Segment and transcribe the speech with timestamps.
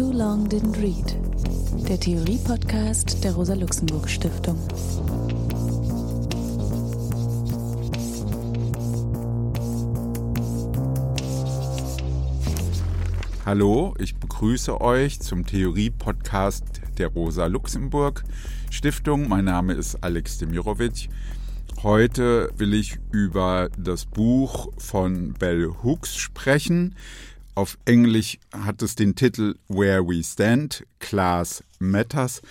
[0.00, 1.14] Too Long Didn't Read,
[1.86, 4.58] der Theorie-Podcast der Rosa-Luxemburg-Stiftung.
[13.44, 19.28] Hallo, ich begrüße euch zum Theorie-Podcast der Rosa-Luxemburg-Stiftung.
[19.28, 21.10] Mein Name ist Alex Demirovic.
[21.82, 26.94] Heute will ich über das Buch von Bell Hooks sprechen.
[27.54, 32.42] Auf Englisch hat es den Titel Where We Stand, Class Matters.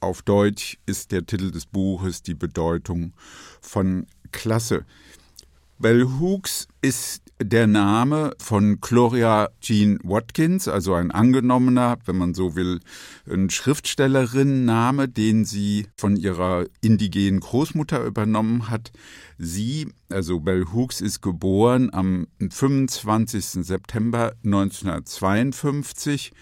[0.00, 3.14] Auf Deutsch ist der Titel des Buches die Bedeutung
[3.60, 4.84] von Klasse.
[5.78, 12.54] Bell Hooks ist der Name von Gloria Jean Watkins, also ein angenommener, wenn man so
[12.54, 12.80] will,
[13.28, 18.92] ein Schriftstellerinnenname, den sie von ihrer indigenen Großmutter übernommen hat.
[19.38, 23.64] Sie, also Bell Hooks, ist geboren am 25.
[23.64, 26.32] September 1952,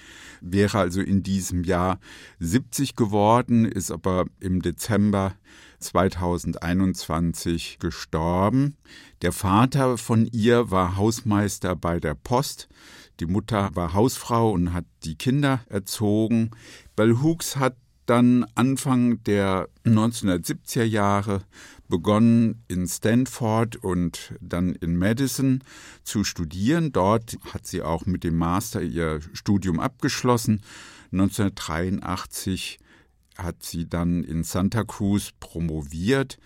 [0.41, 1.99] wäre also in diesem Jahr
[2.41, 5.35] 70 geworden, ist aber im Dezember
[5.81, 8.77] 2021 gestorben.
[9.23, 12.69] Der Vater von ihr war Hausmeister bei der Post.
[13.21, 16.53] Die Mutter war Hausfrau und hat die Kinder erzogen.
[16.97, 17.77] Bell Hooks hat
[18.11, 21.43] dann Anfang der 1970er Jahre
[21.89, 25.63] begonnen, in Stanford und dann in Madison
[26.03, 26.91] zu studieren.
[26.91, 30.63] Dort hat sie auch mit dem Master ihr Studium abgeschlossen.
[31.13, 32.80] 1983
[33.43, 36.39] hat sie dann in Santa Cruz promoviert.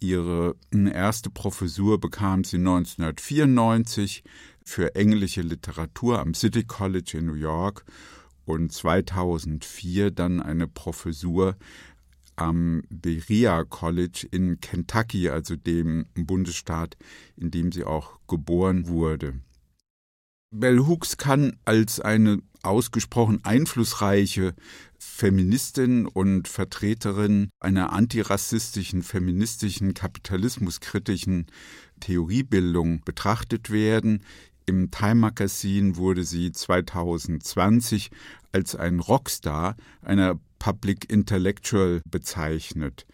[0.00, 4.22] Ihre erste Professur bekam sie 1994
[4.64, 7.84] für englische Literatur am City College in New York
[8.44, 11.56] und 2004 dann eine Professur
[12.36, 16.96] am Berea College in Kentucky, also dem Bundesstaat,
[17.36, 19.40] in dem sie auch geboren wurde.
[20.50, 24.54] Bell Hooks kann als eine ausgesprochen einflussreiche
[24.98, 31.46] Feministin und Vertreterin einer antirassistischen, feministischen, kapitalismuskritischen
[32.00, 34.24] Theoriebildung betrachtet werden.
[34.64, 38.10] Im Time Magazine wurde sie 2020
[38.52, 43.06] als ein Rockstar einer Public Intellectual bezeichnet.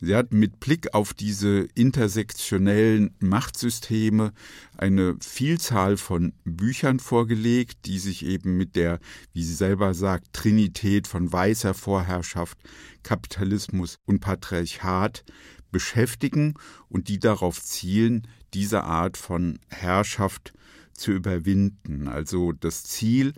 [0.00, 4.32] Sie hat mit Blick auf diese intersektionellen Machtsysteme
[4.76, 9.00] eine Vielzahl von Büchern vorgelegt, die sich eben mit der,
[9.32, 12.58] wie sie selber sagt, Trinität von weißer Vorherrschaft,
[13.02, 15.24] Kapitalismus und Patriarchat
[15.70, 16.54] beschäftigen
[16.88, 20.52] und die darauf zielen, diese Art von Herrschaft
[20.92, 22.08] zu überwinden.
[22.08, 23.34] Also das Ziel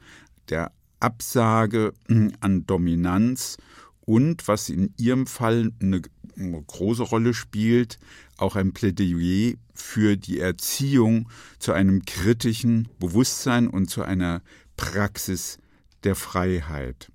[0.49, 1.93] der Absage
[2.41, 3.56] an Dominanz
[4.03, 6.03] und, was in ihrem Fall eine
[6.37, 7.99] große Rolle spielt,
[8.37, 11.28] auch ein Plädoyer für die Erziehung
[11.59, 14.43] zu einem kritischen Bewusstsein und zu einer
[14.77, 15.59] Praxis
[16.05, 17.11] der Freiheit.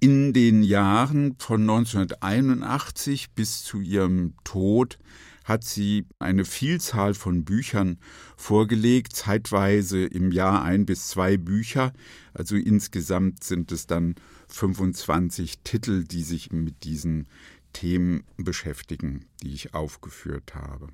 [0.00, 4.98] In den Jahren von 1981 bis zu ihrem Tod
[5.48, 7.98] hat sie eine Vielzahl von Büchern
[8.36, 11.92] vorgelegt, zeitweise im Jahr ein bis zwei Bücher.
[12.34, 14.14] Also insgesamt sind es dann
[14.48, 17.26] 25 Titel, die sich mit diesen
[17.72, 20.88] Themen beschäftigen, die ich aufgeführt habe.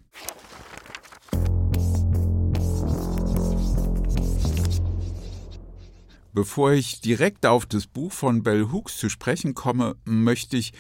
[6.35, 10.73] Bevor ich direkt auf das Buch von Bell Hooks zu sprechen komme, möchte ich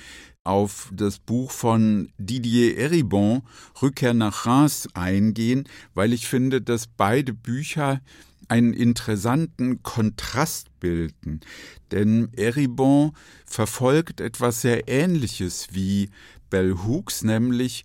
[0.42, 3.42] auf das Buch von Didier Eribon
[3.80, 8.00] Rückkehr nach Reims eingehen, weil ich finde, dass beide Bücher
[8.48, 11.38] einen interessanten Kontrast bilden.
[11.92, 13.12] Denn Eribon
[13.46, 16.10] verfolgt etwas sehr Ähnliches wie
[16.50, 17.84] Bell Hooks, nämlich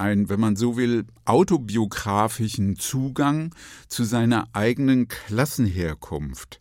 [0.00, 3.54] ein, wenn man so will, autobiografischen Zugang
[3.88, 6.60] zu seiner eigenen Klassenherkunft.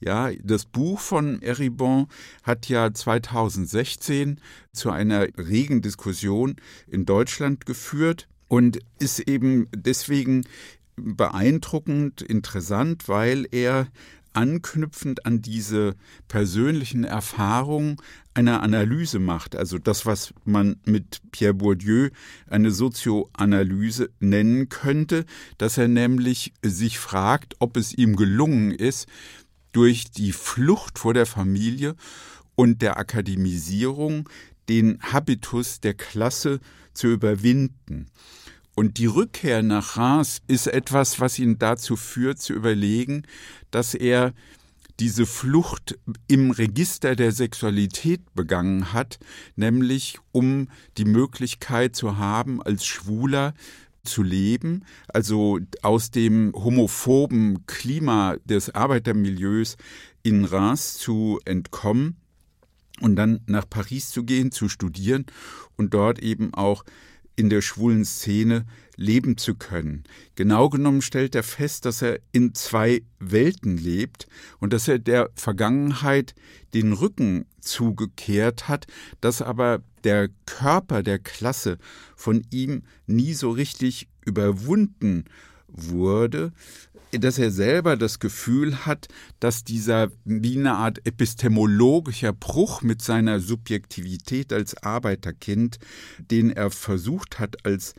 [0.00, 2.06] Ja, das Buch von Eribon
[2.42, 4.40] hat ja 2016
[4.72, 6.56] zu einer regen Diskussion
[6.86, 10.44] in Deutschland geführt und ist eben deswegen
[10.96, 13.88] beeindruckend, interessant, weil er
[14.32, 15.94] anknüpfend an diese
[16.28, 17.96] persönlichen Erfahrungen
[18.34, 22.10] eine Analyse macht, also das, was man mit Pierre Bourdieu
[22.48, 25.24] eine Sozioanalyse nennen könnte,
[25.58, 29.08] dass er nämlich sich fragt, ob es ihm gelungen ist,
[29.72, 31.94] durch die Flucht vor der Familie
[32.54, 34.28] und der Akademisierung
[34.68, 36.60] den Habitus der Klasse
[36.94, 38.06] zu überwinden.
[38.78, 43.24] Und die Rückkehr nach Reims ist etwas, was ihn dazu führt, zu überlegen,
[43.72, 44.32] dass er
[45.00, 45.98] diese Flucht
[46.28, 49.18] im Register der Sexualität begangen hat,
[49.56, 53.52] nämlich um die Möglichkeit zu haben, als Schwuler
[54.04, 59.76] zu leben, also aus dem homophoben Klima des Arbeitermilieus
[60.22, 62.14] in Reims zu entkommen
[63.00, 65.26] und dann nach Paris zu gehen, zu studieren
[65.76, 66.84] und dort eben auch
[67.38, 70.02] in der schwulen Szene leben zu können.
[70.34, 74.26] Genau genommen stellt er fest, dass er in zwei Welten lebt
[74.58, 76.34] und dass er der Vergangenheit
[76.74, 78.88] den Rücken zugekehrt hat,
[79.20, 81.78] dass aber der Körper der Klasse
[82.16, 85.24] von ihm nie so richtig überwunden
[85.68, 86.52] wurde,
[87.12, 89.08] dass er selber das Gefühl hat,
[89.40, 95.78] dass dieser wie eine Art epistemologischer Bruch mit seiner Subjektivität als Arbeiterkind,
[96.30, 97.94] den er versucht hat als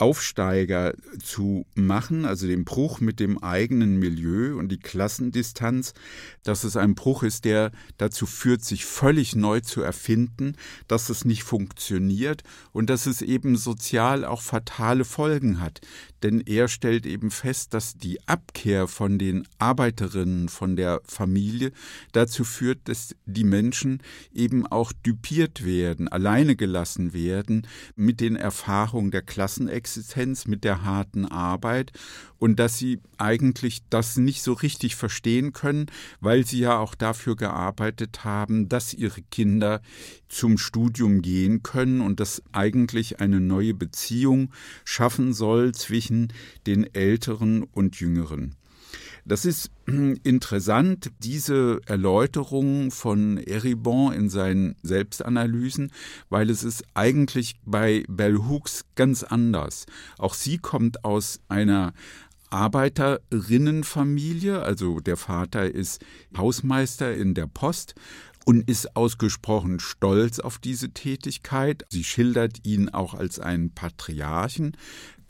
[0.00, 5.92] Aufsteiger zu machen, also den Bruch mit dem eigenen Milieu und die Klassendistanz,
[6.42, 10.56] dass es ein Bruch ist, der dazu führt, sich völlig neu zu erfinden,
[10.88, 15.80] dass es nicht funktioniert und dass es eben sozial auch fatale Folgen hat.
[16.22, 21.72] Denn er stellt eben fest, dass die Abkehr von den Arbeiterinnen, von der Familie
[22.12, 24.02] dazu führt, dass die Menschen
[24.32, 30.84] eben auch düpiert werden, alleine gelassen werden mit den Erfahrungen der Klassenexistenz Existenz, mit der
[30.84, 31.92] harten Arbeit
[32.38, 35.86] und dass sie eigentlich das nicht so richtig verstehen können,
[36.20, 39.82] weil sie ja auch dafür gearbeitet haben, dass ihre Kinder
[40.28, 44.52] zum Studium gehen können und das eigentlich eine neue Beziehung
[44.84, 46.09] schaffen soll zwischen
[46.66, 48.56] den Älteren und Jüngeren.
[49.24, 55.92] Das ist interessant, diese Erläuterung von Eribon in seinen Selbstanalysen,
[56.28, 59.86] weil es ist eigentlich bei Bell Hooks ganz anders.
[60.18, 61.92] Auch sie kommt aus einer
[62.50, 66.04] Arbeiterinnenfamilie, also der Vater ist
[66.36, 67.94] Hausmeister in der Post
[68.44, 71.84] und ist ausgesprochen stolz auf diese Tätigkeit.
[71.90, 74.76] Sie schildert ihn auch als einen Patriarchen.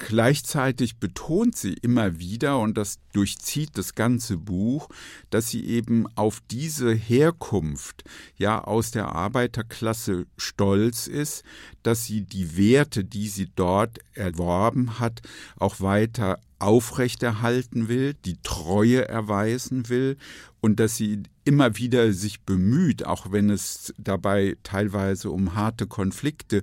[0.03, 4.89] Gleichzeitig betont sie immer wieder, und das durchzieht das ganze Buch,
[5.29, 8.05] dass sie eben auf diese Herkunft,
[8.39, 11.45] ja, aus der Arbeiterklasse stolz ist,
[11.83, 15.21] dass sie die Werte, die sie dort erworben hat,
[15.59, 20.17] auch weiter aufrechterhalten will, die Treue erweisen will
[20.63, 26.63] und dass sie immer wieder sich bemüht, auch wenn es dabei teilweise um harte Konflikte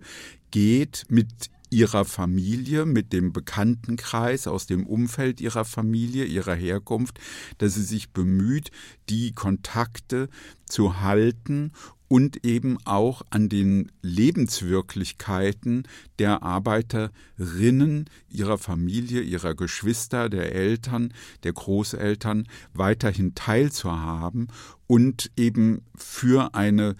[0.49, 7.19] geht, mit ihrer Familie, mit dem Bekanntenkreis aus dem Umfeld ihrer Familie, ihrer Herkunft,
[7.57, 8.71] dass sie sich bemüht,
[9.09, 10.29] die Kontakte
[10.65, 11.71] zu halten
[12.07, 15.83] und eben auch an den Lebenswirklichkeiten
[16.19, 24.47] der Arbeiterinnen, ihrer Familie, ihrer Geschwister, der Eltern, der Großeltern weiterhin teilzuhaben
[24.87, 26.95] und eben für eine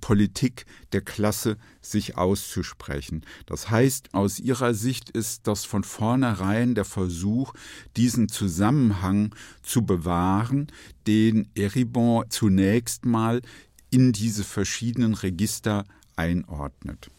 [0.00, 3.22] Politik der Klasse sich auszusprechen.
[3.46, 7.52] Das heißt, aus ihrer Sicht ist das von vornherein der Versuch,
[7.96, 10.66] diesen Zusammenhang zu bewahren,
[11.06, 13.42] den Eribon zunächst mal
[13.90, 15.84] in diese verschiedenen Register
[16.16, 17.10] einordnet.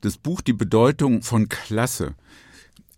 [0.00, 2.16] Das Buch Die Bedeutung von Klasse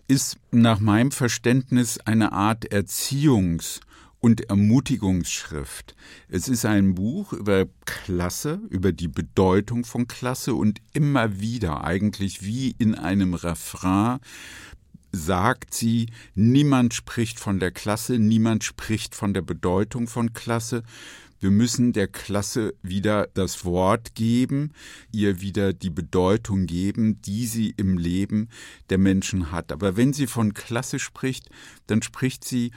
[0.08, 3.80] ist nach meinem Verständnis eine Art Erziehungs-
[4.20, 5.94] und Ermutigungsschrift.
[6.28, 12.42] Es ist ein Buch über Klasse, über die Bedeutung von Klasse und immer wieder, eigentlich
[12.42, 14.20] wie in einem Refrain,
[15.12, 20.82] sagt sie, niemand spricht von der Klasse, niemand spricht von der Bedeutung von Klasse.
[21.44, 24.72] Wir müssen der Klasse wieder das Wort geben,
[25.12, 28.48] ihr wieder die Bedeutung geben, die sie im Leben
[28.88, 29.70] der Menschen hat.
[29.70, 31.50] Aber wenn sie von Klasse spricht,
[31.86, 32.70] dann spricht sie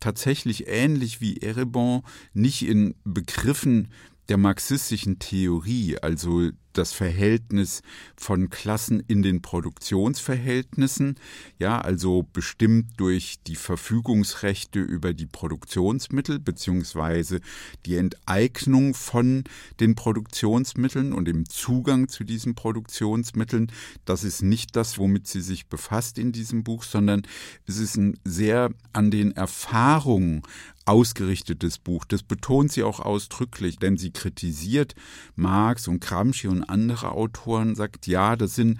[0.00, 2.02] tatsächlich ähnlich wie Erebon
[2.34, 3.86] nicht in Begriffen
[4.28, 7.82] der marxistischen Theorie, also das Verhältnis
[8.16, 11.16] von Klassen in den Produktionsverhältnissen,
[11.58, 17.40] ja, also bestimmt durch die Verfügungsrechte über die Produktionsmittel beziehungsweise
[17.84, 19.44] die Enteignung von
[19.80, 23.72] den Produktionsmitteln und dem Zugang zu diesen Produktionsmitteln.
[24.04, 27.22] Das ist nicht das, womit sie sich befasst in diesem Buch, sondern
[27.66, 30.42] es ist ein sehr an den Erfahrungen
[30.88, 32.04] ausgerichtetes Buch.
[32.06, 34.94] Das betont sie auch ausdrücklich, denn sie kritisiert
[35.36, 38.78] Marx und Gramsci und andere Autoren, sagt, ja, das sind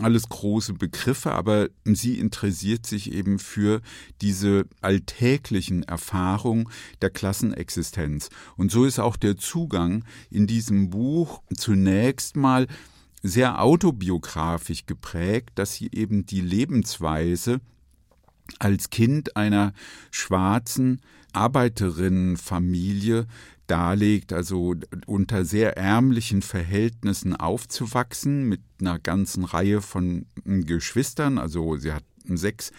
[0.00, 3.80] alles große Begriffe, aber sie interessiert sich eben für
[4.22, 6.68] diese alltäglichen Erfahrungen
[7.02, 8.30] der Klassenexistenz.
[8.56, 12.68] Und so ist auch der Zugang in diesem Buch zunächst mal
[13.22, 17.60] sehr autobiografisch geprägt, dass sie eben die Lebensweise
[18.60, 19.72] als Kind einer
[20.10, 21.00] schwarzen
[21.32, 23.26] Arbeiterinnenfamilie
[23.66, 24.74] darlegt, also
[25.06, 31.38] unter sehr ärmlichen Verhältnissen aufzuwachsen mit einer ganzen Reihe von Geschwistern.
[31.38, 32.72] Also sie hat sechs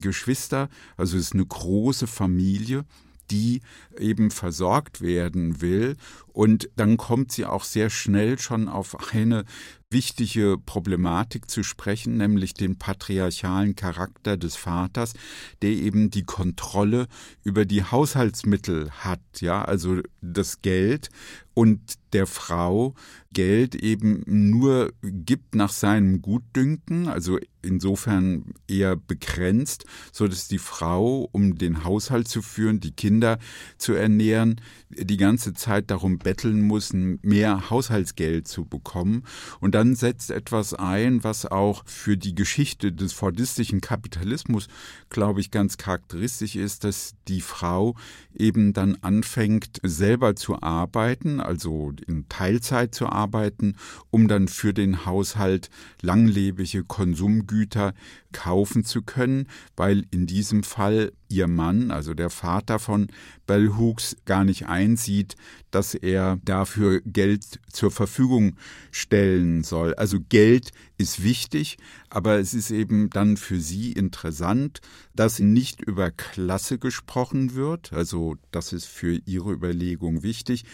[0.00, 2.84] Geschwister, also es ist eine große Familie
[3.30, 3.60] die
[3.98, 5.96] eben versorgt werden will.
[6.32, 9.44] Und dann kommt sie auch sehr schnell schon auf eine
[9.90, 15.14] wichtige Problematik zu sprechen, nämlich den patriarchalen Charakter des Vaters,
[15.62, 17.08] der eben die Kontrolle
[17.42, 21.10] über die Haushaltsmittel hat, ja, also das Geld.
[21.52, 22.94] Und der Frau
[23.32, 31.28] Geld eben nur gibt nach seinem Gutdünken, also insofern eher begrenzt, so dass die Frau,
[31.32, 33.38] um den Haushalt zu führen, die Kinder
[33.78, 39.24] zu ernähren, die ganze Zeit darum betteln muss, mehr Haushaltsgeld zu bekommen.
[39.60, 44.68] Und dann setzt etwas ein, was auch für die Geschichte des fordistischen Kapitalismus,
[45.08, 47.96] glaube ich, ganz charakteristisch ist, dass die Frau
[48.34, 53.76] eben dann anfängt, selber zu arbeiten, also in Teilzeit zu arbeiten,
[54.10, 55.70] um dann für den Haushalt
[56.02, 57.94] langlebige Konsumgüter
[58.32, 59.46] kaufen zu können,
[59.76, 63.06] weil in diesem Fall ihr Mann, also der Vater von
[63.46, 65.36] Bell Hooks, gar nicht einsieht,
[65.70, 68.56] dass er dafür Geld zur Verfügung
[68.90, 69.94] stellen soll.
[69.94, 74.80] Also Geld ist wichtig, aber es ist eben dann für sie interessant,
[75.14, 77.92] dass nicht über Klasse gesprochen wird.
[77.92, 80.64] Also das ist für ihre Überlegung wichtig,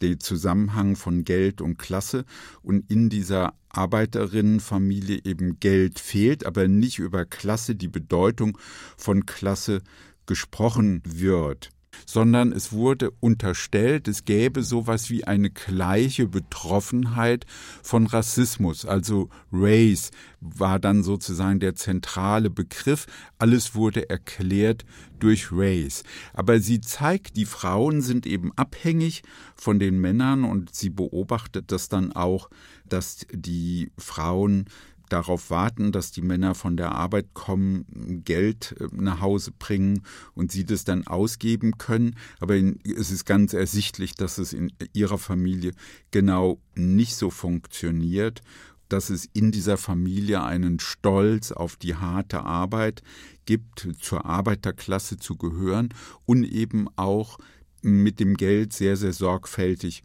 [0.00, 2.24] der Zusammenhang von Geld und Klasse.
[2.62, 8.58] Und in dieser Arbeiterinnenfamilie eben Geld fehlt, aber nicht über Klasse, die Bedeutung
[8.96, 9.82] von Klasse
[10.26, 11.70] gesprochen wird
[12.04, 17.46] sondern es wurde unterstellt, es gäbe sowas wie eine gleiche Betroffenheit
[17.82, 18.84] von Rassismus.
[18.84, 23.06] Also Race war dann sozusagen der zentrale Begriff.
[23.38, 24.84] Alles wurde erklärt
[25.18, 26.02] durch Race.
[26.34, 29.22] Aber sie zeigt, die Frauen sind eben abhängig
[29.54, 32.50] von den Männern und sie beobachtet das dann auch,
[32.88, 34.66] dass die Frauen
[35.08, 40.02] darauf warten, dass die Männer von der Arbeit kommen, Geld äh, nach Hause bringen
[40.34, 42.16] und sie das dann ausgeben können.
[42.40, 45.72] Aber es ist ganz ersichtlich, dass es in ihrer Familie
[46.10, 48.42] genau nicht so funktioniert
[48.88, 53.02] dass es in dieser Familie einen Stolz auf die harte Arbeit
[53.44, 55.88] gibt, zur Arbeiterklasse zu gehören
[56.24, 57.38] und eben auch
[57.82, 60.02] mit dem Geld sehr, sehr sorgfältig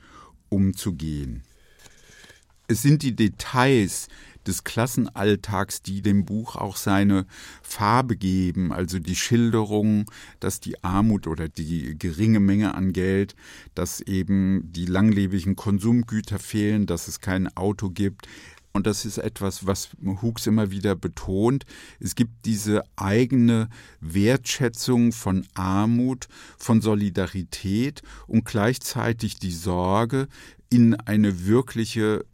[0.50, 1.44] umzugehen.
[2.68, 4.08] Es sind die Details,
[4.48, 7.26] des Klassenalltags, die dem Buch auch seine
[7.62, 13.36] Farbe geben, also die Schilderung, dass die Armut oder die geringe Menge an Geld,
[13.76, 18.28] dass eben die langlebigen Konsumgüter fehlen, dass es kein Auto gibt,
[18.74, 21.66] und das ist etwas, was Hooks immer wieder betont.
[22.00, 23.68] Es gibt diese eigene
[24.00, 30.30] Wertschätzung von Armut, von Solidarität und gleichzeitig die Sorge,
[30.72, 32.26] in eine wirkliche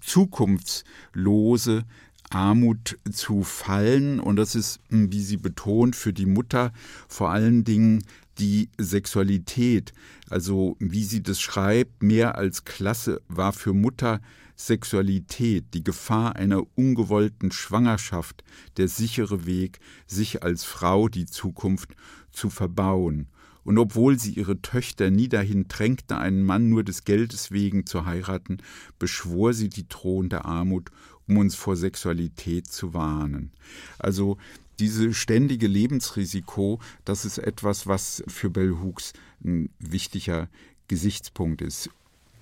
[0.00, 1.84] zukunftslose
[2.30, 4.18] Armut zu fallen.
[4.18, 6.72] Und das ist, wie sie betont, für die Mutter
[7.06, 8.02] vor allen Dingen
[8.38, 9.92] die Sexualität.
[10.30, 14.20] Also wie sie das schreibt, mehr als Klasse war für Mutter
[14.56, 18.42] Sexualität, die Gefahr einer ungewollten Schwangerschaft,
[18.78, 21.90] der sichere Weg, sich als Frau die Zukunft
[22.30, 23.28] zu verbauen
[23.64, 28.04] und obwohl sie ihre Töchter nie dahin drängte, einen Mann nur des Geldes wegen zu
[28.04, 28.58] heiraten,
[28.98, 30.90] beschwor sie die drohende Armut,
[31.28, 33.52] um uns vor Sexualität zu warnen.
[33.98, 34.38] Also
[34.78, 39.12] diese ständige Lebensrisiko, das ist etwas, was für Bell Hooks
[39.44, 40.48] ein wichtiger
[40.88, 41.90] Gesichtspunkt ist.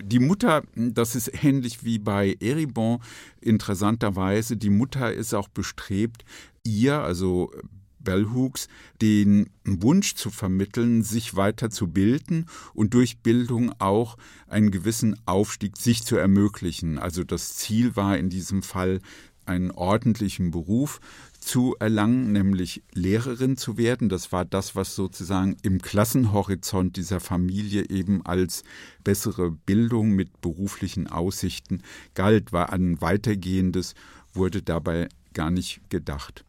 [0.02, 3.00] Die Mutter, das ist ähnlich wie bei Eribon,
[3.42, 6.24] interessanterweise, die Mutter ist auch bestrebt,
[6.64, 7.52] ihr, also
[8.00, 8.68] Bellhooks
[9.00, 14.16] den Wunsch zu vermitteln, sich weiter zu bilden und durch Bildung auch
[14.48, 16.98] einen gewissen Aufstieg sich zu ermöglichen.
[16.98, 19.00] Also das Ziel war in diesem Fall
[19.46, 21.00] einen ordentlichen Beruf
[21.40, 24.08] zu erlangen, nämlich Lehrerin zu werden.
[24.08, 28.62] Das war das, was sozusagen im Klassenhorizont dieser Familie eben als
[29.02, 31.82] bessere Bildung mit beruflichen Aussichten
[32.14, 33.94] galt, war ein weitergehendes,
[34.32, 36.44] wurde dabei gar nicht gedacht.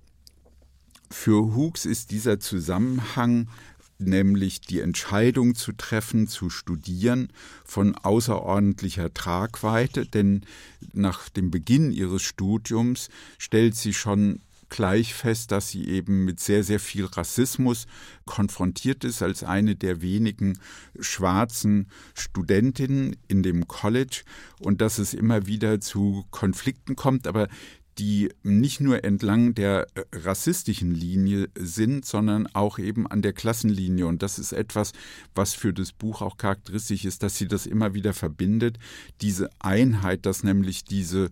[1.12, 3.48] Für Hooks ist dieser Zusammenhang
[4.00, 7.32] nämlich die Entscheidung zu treffen, zu studieren,
[7.65, 10.41] von außerordentlicher Tragweite, denn
[10.94, 14.39] nach dem Beginn ihres Studiums stellt sie schon
[14.70, 17.88] gleich fest, dass sie eben mit sehr, sehr viel Rassismus
[18.25, 20.58] konfrontiert ist als eine der wenigen
[21.00, 24.24] schwarzen Studentinnen in dem College
[24.60, 27.27] und dass es immer wieder zu Konflikten kommt.
[27.27, 27.50] Aber
[27.98, 34.07] die nicht nur entlang der äh, rassistischen Linie sind, sondern auch eben an der Klassenlinie.
[34.07, 34.93] Und das ist etwas,
[35.36, 38.77] was für das Buch auch charakteristisch ist, dass sie das immer wieder verbindet.
[39.21, 41.29] Diese Einheit, dass nämlich diese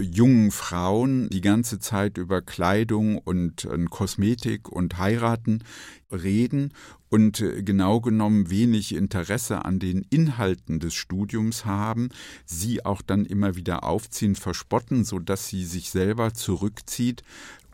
[0.00, 5.62] jungen Frauen die ganze Zeit über Kleidung und äh, Kosmetik und Heiraten
[6.10, 6.72] reden
[7.08, 12.08] und äh, genau genommen wenig Interesse an den Inhalten des Studiums haben,
[12.46, 17.22] sie auch dann immer wieder aufziehen, verspotten, so dass sie sich selber zurückzieht,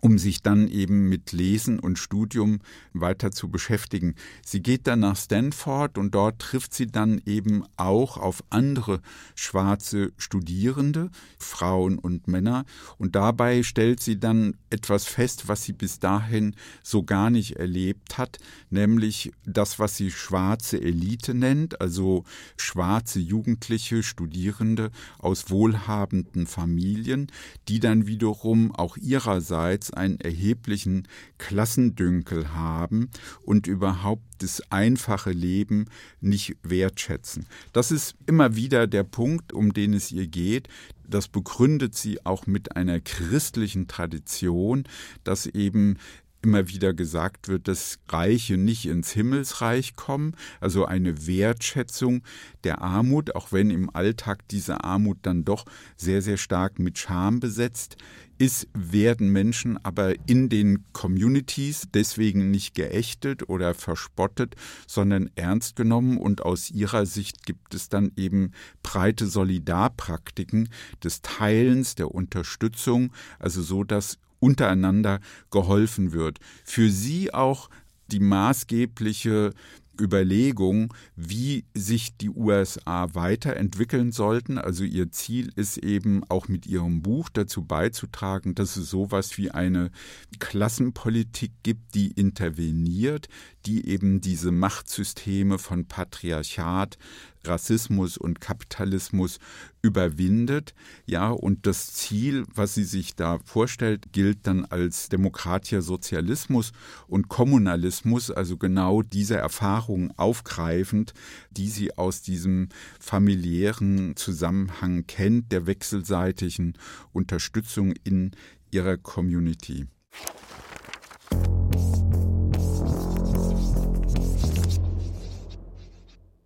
[0.01, 2.61] um sich dann eben mit Lesen und Studium
[2.93, 4.15] weiter zu beschäftigen.
[4.45, 9.01] Sie geht dann nach Stanford und dort trifft sie dann eben auch auf andere
[9.35, 12.65] schwarze Studierende, Frauen und Männer,
[12.99, 18.19] und dabei stellt sie dann etwas fest, was sie bis dahin so gar nicht erlebt
[18.19, 18.39] hat,
[18.71, 22.25] nämlich das, was sie schwarze Elite nennt, also
[22.57, 27.31] schwarze Jugendliche, Studierende aus wohlhabenden Familien,
[27.69, 31.07] die dann wiederum auch ihrerseits einen erheblichen
[31.39, 33.11] Klassendünkel haben
[33.43, 35.87] und überhaupt das einfache Leben
[36.21, 37.47] nicht wertschätzen.
[37.73, 40.69] Das ist immer wieder der Punkt, um den es ihr geht.
[41.09, 44.85] Das begründet sie auch mit einer christlichen Tradition,
[45.25, 45.97] dass eben
[46.43, 52.23] immer wieder gesagt wird, dass Reiche nicht ins Himmelsreich kommen, also eine Wertschätzung
[52.65, 55.65] der Armut, auch wenn im Alltag diese Armut dann doch
[55.97, 57.97] sehr, sehr stark mit Scham besetzt
[58.39, 64.55] ist, werden Menschen aber in den Communities deswegen nicht geächtet oder verspottet,
[64.87, 66.19] sondern ernst genommen.
[66.19, 68.53] Und aus ihrer Sicht gibt es dann eben
[68.83, 70.69] breite Solidarpraktiken
[71.03, 76.39] des Teilens, der Unterstützung, also so, dass untereinander geholfen wird.
[76.65, 77.69] Für sie auch
[78.09, 79.53] die maßgebliche
[80.01, 84.59] Überlegung, wie sich die USA weiterentwickeln sollten.
[84.59, 89.51] Also ihr Ziel ist eben auch mit ihrem Buch dazu beizutragen, dass es sowas wie
[89.51, 89.91] eine
[90.39, 93.29] Klassenpolitik gibt, die interveniert,
[93.69, 96.97] die eben diese Machtsysteme von Patriarchat,
[97.45, 99.39] Rassismus und Kapitalismus
[99.83, 100.73] überwindet.
[101.05, 106.73] Ja, und das Ziel, was sie sich da vorstellt, gilt dann als demokratischer Sozialismus
[107.09, 111.13] und Kommunalismus, also genau diese Erfahrungen aufgreifend,
[111.51, 116.73] die sie aus diesem familiären Zusammenhang kennt, der wechselseitigen
[117.13, 118.31] Unterstützung in
[118.71, 119.87] ihrer Community.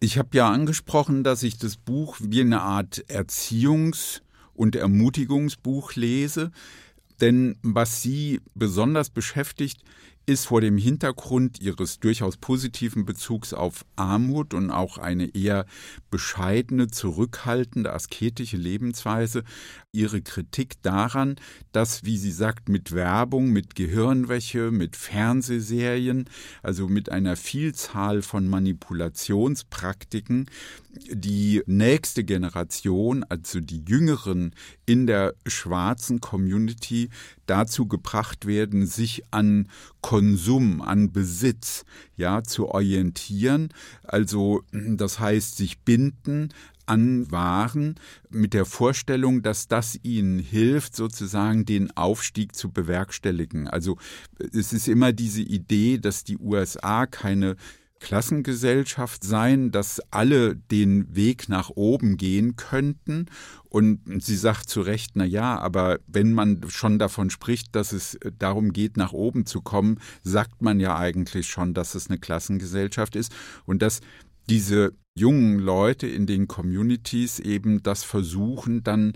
[0.02, 4.20] Ich habe ja angesprochen, dass ich das Buch wie eine Art Erziehungs-
[4.52, 6.50] und Ermutigungsbuch lese.
[7.20, 9.80] Denn was Sie besonders beschäftigt,
[10.26, 15.66] ist vor dem Hintergrund ihres durchaus positiven Bezugs auf Armut und auch eine eher
[16.10, 19.42] bescheidene, zurückhaltende, asketische Lebensweise.
[19.90, 21.36] Ihre Kritik daran,
[21.72, 26.26] dass, wie sie sagt, mit Werbung, mit Gehirnwäsche, mit Fernsehserien,
[26.62, 30.46] also mit einer Vielzahl von Manipulationspraktiken,
[31.10, 34.54] die nächste Generation, also die Jüngeren
[34.86, 37.08] in der schwarzen Community,
[37.52, 39.68] dazu gebracht werden, sich an
[40.00, 41.84] Konsum, an Besitz,
[42.16, 43.68] ja, zu orientieren.
[44.04, 46.48] Also, das heißt, sich binden
[46.86, 47.96] an Waren
[48.30, 53.68] mit der Vorstellung, dass das ihnen hilft, sozusagen den Aufstieg zu bewerkstelligen.
[53.68, 53.98] Also
[54.38, 57.56] es ist immer diese Idee, dass die USA keine
[58.02, 63.26] Klassengesellschaft sein, dass alle den Weg nach oben gehen könnten.
[63.68, 68.18] Und sie sagt zu Recht, na ja, aber wenn man schon davon spricht, dass es
[68.38, 73.16] darum geht, nach oben zu kommen, sagt man ja eigentlich schon, dass es eine Klassengesellschaft
[73.16, 73.32] ist
[73.64, 74.00] und dass
[74.50, 79.12] diese jungen Leute in den Communities eben das versuchen, dann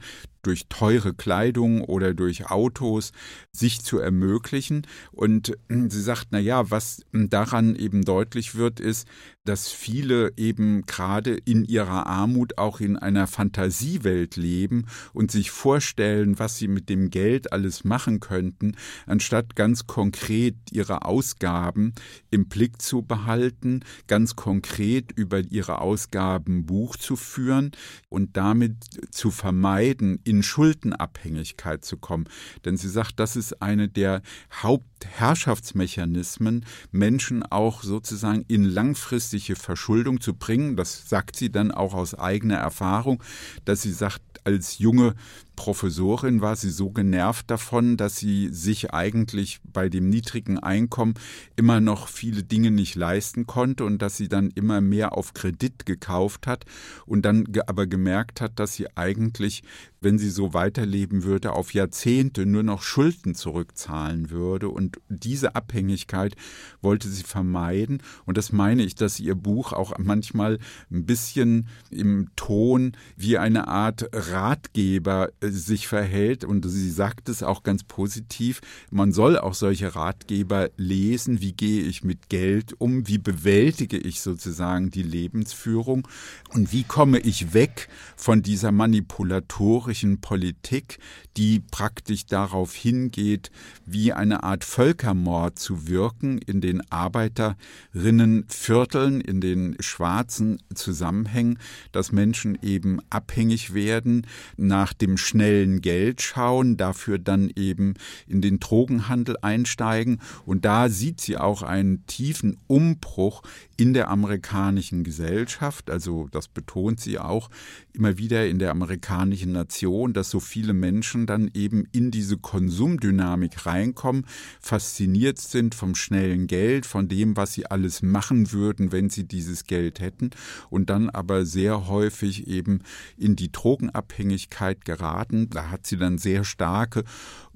[0.46, 3.12] durch teure Kleidung oder durch Autos
[3.52, 4.86] sich zu ermöglichen.
[5.12, 9.06] Und hm, sie sagt, na ja, was daran eben deutlich wird, ist,
[9.46, 16.38] dass viele eben gerade in ihrer Armut auch in einer Fantasiewelt leben und sich vorstellen,
[16.38, 21.94] was sie mit dem Geld alles machen könnten, anstatt ganz konkret ihre Ausgaben
[22.30, 27.70] im Blick zu behalten, ganz konkret über ihre Ausgaben Buch zu führen
[28.08, 28.76] und damit
[29.10, 32.28] zu vermeiden, in in Schuldenabhängigkeit zu kommen.
[32.64, 34.22] Denn sie sagt, das ist eine der
[34.52, 40.76] Hauptherrschaftsmechanismen, Menschen auch sozusagen in langfristige Verschuldung zu bringen.
[40.76, 43.22] Das sagt sie dann auch aus eigener Erfahrung,
[43.64, 45.14] dass sie sagt, als junge
[45.56, 51.14] Professorin war sie so genervt davon, dass sie sich eigentlich bei dem niedrigen Einkommen
[51.56, 55.86] immer noch viele Dinge nicht leisten konnte und dass sie dann immer mehr auf Kredit
[55.86, 56.64] gekauft hat
[57.06, 59.62] und dann aber gemerkt hat, dass sie eigentlich
[60.06, 64.68] wenn sie so weiterleben würde, auf Jahrzehnte nur noch Schulden zurückzahlen würde.
[64.68, 66.36] Und diese Abhängigkeit
[66.80, 68.00] wollte sie vermeiden.
[68.24, 70.60] Und das meine ich, dass ihr Buch auch manchmal
[70.92, 76.44] ein bisschen im Ton wie eine Art Ratgeber sich verhält.
[76.44, 78.60] Und sie sagt es auch ganz positiv.
[78.90, 81.40] Man soll auch solche Ratgeber lesen.
[81.40, 83.08] Wie gehe ich mit Geld um?
[83.08, 86.06] Wie bewältige ich sozusagen die Lebensführung?
[86.52, 90.98] Und wie komme ich weg von dieser manipulatorischen Politik,
[91.36, 93.50] die praktisch darauf hingeht,
[93.84, 101.58] wie eine Art Völkermord zu wirken in den Arbeiterinnenvierteln, in den schwarzen Zusammenhängen,
[101.92, 107.94] dass Menschen eben abhängig werden, nach dem schnellen Geld schauen, dafür dann eben
[108.26, 110.20] in den Drogenhandel einsteigen.
[110.44, 113.42] Und da sieht sie auch einen tiefen Umbruch
[113.76, 117.50] in der amerikanischen Gesellschaft, also das betont sie auch
[117.92, 123.66] immer wieder in der amerikanischen Nation, dass so viele Menschen dann eben in diese Konsumdynamik
[123.66, 124.26] reinkommen,
[124.60, 129.64] fasziniert sind vom schnellen Geld, von dem, was sie alles machen würden, wenn sie dieses
[129.64, 130.30] Geld hätten
[130.70, 132.80] und dann aber sehr häufig eben
[133.16, 135.50] in die Drogenabhängigkeit geraten.
[135.50, 137.04] Da hat sie dann sehr starke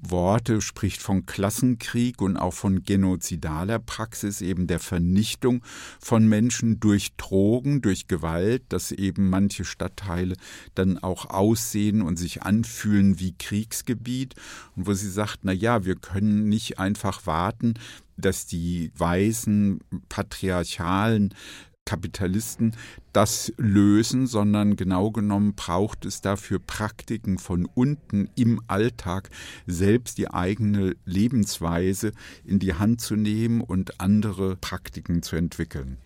[0.01, 5.63] Worte, spricht von Klassenkrieg und auch von genozidaler Praxis, eben der Vernichtung
[5.99, 10.35] von Menschen durch Drogen, durch Gewalt, dass eben manche Stadtteile
[10.75, 14.35] dann auch aussehen und sich anfühlen wie Kriegsgebiet.
[14.75, 17.75] Und wo sie sagt, na ja, wir können nicht einfach warten,
[18.17, 21.33] dass die weißen patriarchalen
[21.85, 22.75] Kapitalisten
[23.11, 29.29] das lösen, sondern genau genommen braucht es dafür Praktiken von unten im Alltag,
[29.67, 32.13] selbst die eigene Lebensweise
[32.45, 35.97] in die Hand zu nehmen und andere Praktiken zu entwickeln.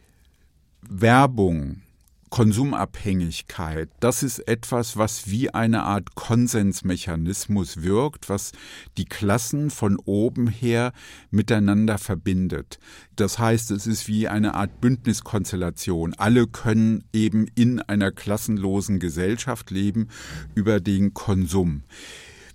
[0.82, 1.82] Werbung
[2.36, 8.52] Konsumabhängigkeit, das ist etwas, was wie eine Art Konsensmechanismus wirkt, was
[8.98, 10.92] die Klassen von oben her
[11.32, 12.78] miteinander verbindet.
[13.16, 16.14] Das heißt, es ist wie eine Art Bündniskonstellation.
[16.16, 20.10] Alle können eben in einer klassenlosen Gesellschaft leben
[20.56, 21.84] über den Konsum.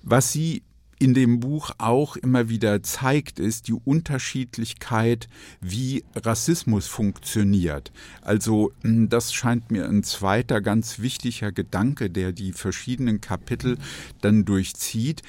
[0.03, 0.63] Was sie
[1.01, 5.29] in dem Buch auch immer wieder zeigt, ist die Unterschiedlichkeit,
[5.61, 7.91] wie Rassismus funktioniert.
[8.21, 13.79] Also hm, das scheint mir ein zweiter ganz wichtiger Gedanke, der die verschiedenen Kapitel
[14.21, 15.23] dann durchzieht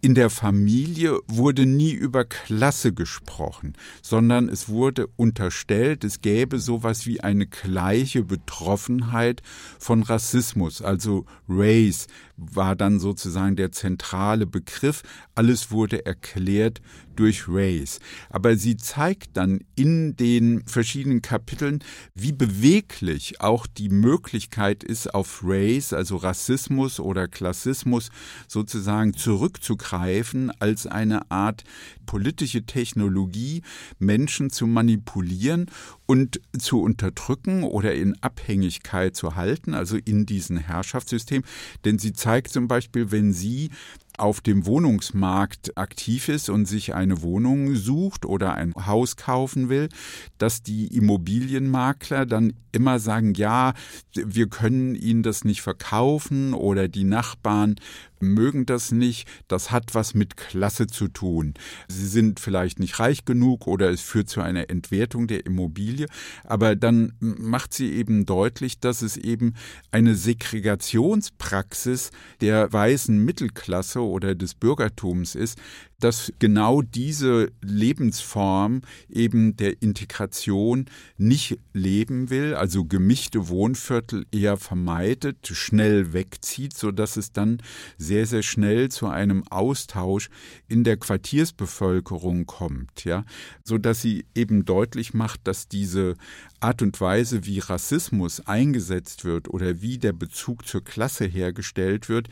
[0.00, 7.06] in der Familie wurde nie über Klasse gesprochen, sondern es wurde unterstellt, es gäbe sowas
[7.06, 9.42] wie eine gleiche Betroffenheit
[9.78, 12.06] von Rassismus, also Race
[12.38, 15.02] war dann sozusagen der zentrale Begriff.
[15.34, 16.80] Alles wurde erklärt
[17.18, 17.98] durch Race.
[18.30, 21.80] Aber sie zeigt dann in den verschiedenen Kapiteln,
[22.14, 28.10] wie beweglich auch die Möglichkeit ist, auf Race, also Rassismus oder Klassismus
[28.46, 31.64] sozusagen zurückzugreifen als eine Art
[32.06, 33.62] politische Technologie,
[33.98, 35.66] Menschen zu manipulieren
[36.06, 41.42] und zu unterdrücken oder in Abhängigkeit zu halten, also in diesem Herrschaftssystem.
[41.84, 43.70] Denn sie zeigt zum Beispiel, wenn sie
[44.18, 49.88] auf dem Wohnungsmarkt aktiv ist und sich eine Wohnung sucht oder ein Haus kaufen will,
[50.38, 53.74] dass die Immobilienmakler dann immer sagen, ja,
[54.14, 57.76] wir können Ihnen das nicht verkaufen oder die Nachbarn
[58.20, 61.54] mögen das nicht, das hat was mit Klasse zu tun.
[61.88, 66.06] Sie sind vielleicht nicht reich genug oder es führt zu einer Entwertung der Immobilie,
[66.44, 69.54] aber dann macht sie eben deutlich, dass es eben
[69.90, 75.58] eine Segregationspraxis der weißen Mittelklasse oder des Bürgertums ist,
[76.00, 85.48] dass genau diese Lebensform eben der Integration nicht leben will, also gemischte Wohnviertel eher vermeidet,
[85.48, 87.58] schnell wegzieht, so dass es dann
[88.08, 90.30] sehr sehr schnell zu einem Austausch
[90.66, 93.24] in der Quartiersbevölkerung kommt, ja,
[93.62, 96.16] so dass sie eben deutlich macht, dass diese
[96.60, 102.28] Art und Weise, wie Rassismus eingesetzt wird oder wie der Bezug zur Klasse hergestellt wird,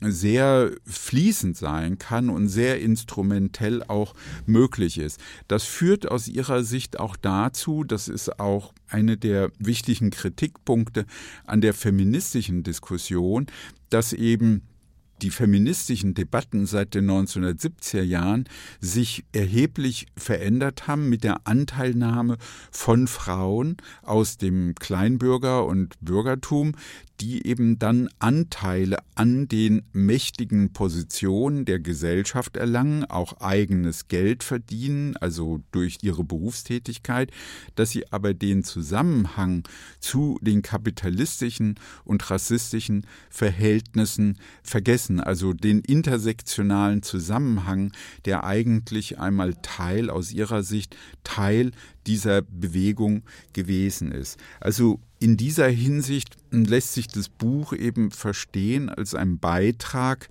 [0.00, 4.14] sehr fließend sein kann und sehr instrumentell auch
[4.46, 5.20] möglich ist.
[5.48, 11.06] Das führt aus ihrer Sicht auch dazu, das ist auch eine der wichtigen Kritikpunkte
[11.44, 13.46] an der feministischen Diskussion,
[13.90, 14.62] dass eben
[15.22, 18.44] die feministischen Debatten seit den 1970er Jahren
[18.80, 22.38] sich erheblich verändert haben mit der Anteilnahme
[22.70, 26.74] von Frauen aus dem Kleinbürger- und Bürgertum,
[27.20, 35.16] die eben dann Anteile an den mächtigen Positionen der Gesellschaft erlangen, auch eigenes Geld verdienen,
[35.16, 37.30] also durch ihre Berufstätigkeit,
[37.74, 39.64] dass sie aber den Zusammenhang
[39.98, 47.92] zu den kapitalistischen und rassistischen Verhältnissen vergessen, also den intersektionalen Zusammenhang,
[48.24, 51.72] der eigentlich einmal Teil aus ihrer Sicht Teil
[52.08, 54.38] dieser Bewegung gewesen ist.
[54.60, 60.28] Also in dieser Hinsicht lässt sich das Buch eben verstehen als ein Beitrag,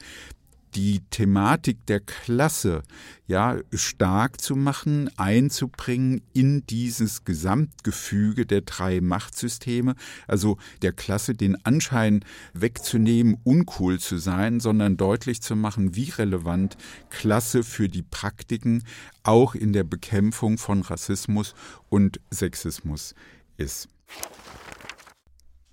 [0.77, 2.83] die Thematik der Klasse
[3.25, 9.95] ja stark zu machen, einzubringen in dieses Gesamtgefüge der drei Machtsysteme,
[10.27, 16.77] also der Klasse den Anschein wegzunehmen, uncool zu sein, sondern deutlich zu machen, wie relevant
[17.09, 18.83] Klasse für die Praktiken
[19.23, 21.55] auch in der Bekämpfung von Rassismus
[21.89, 23.15] und Sexismus
[23.57, 23.89] ist.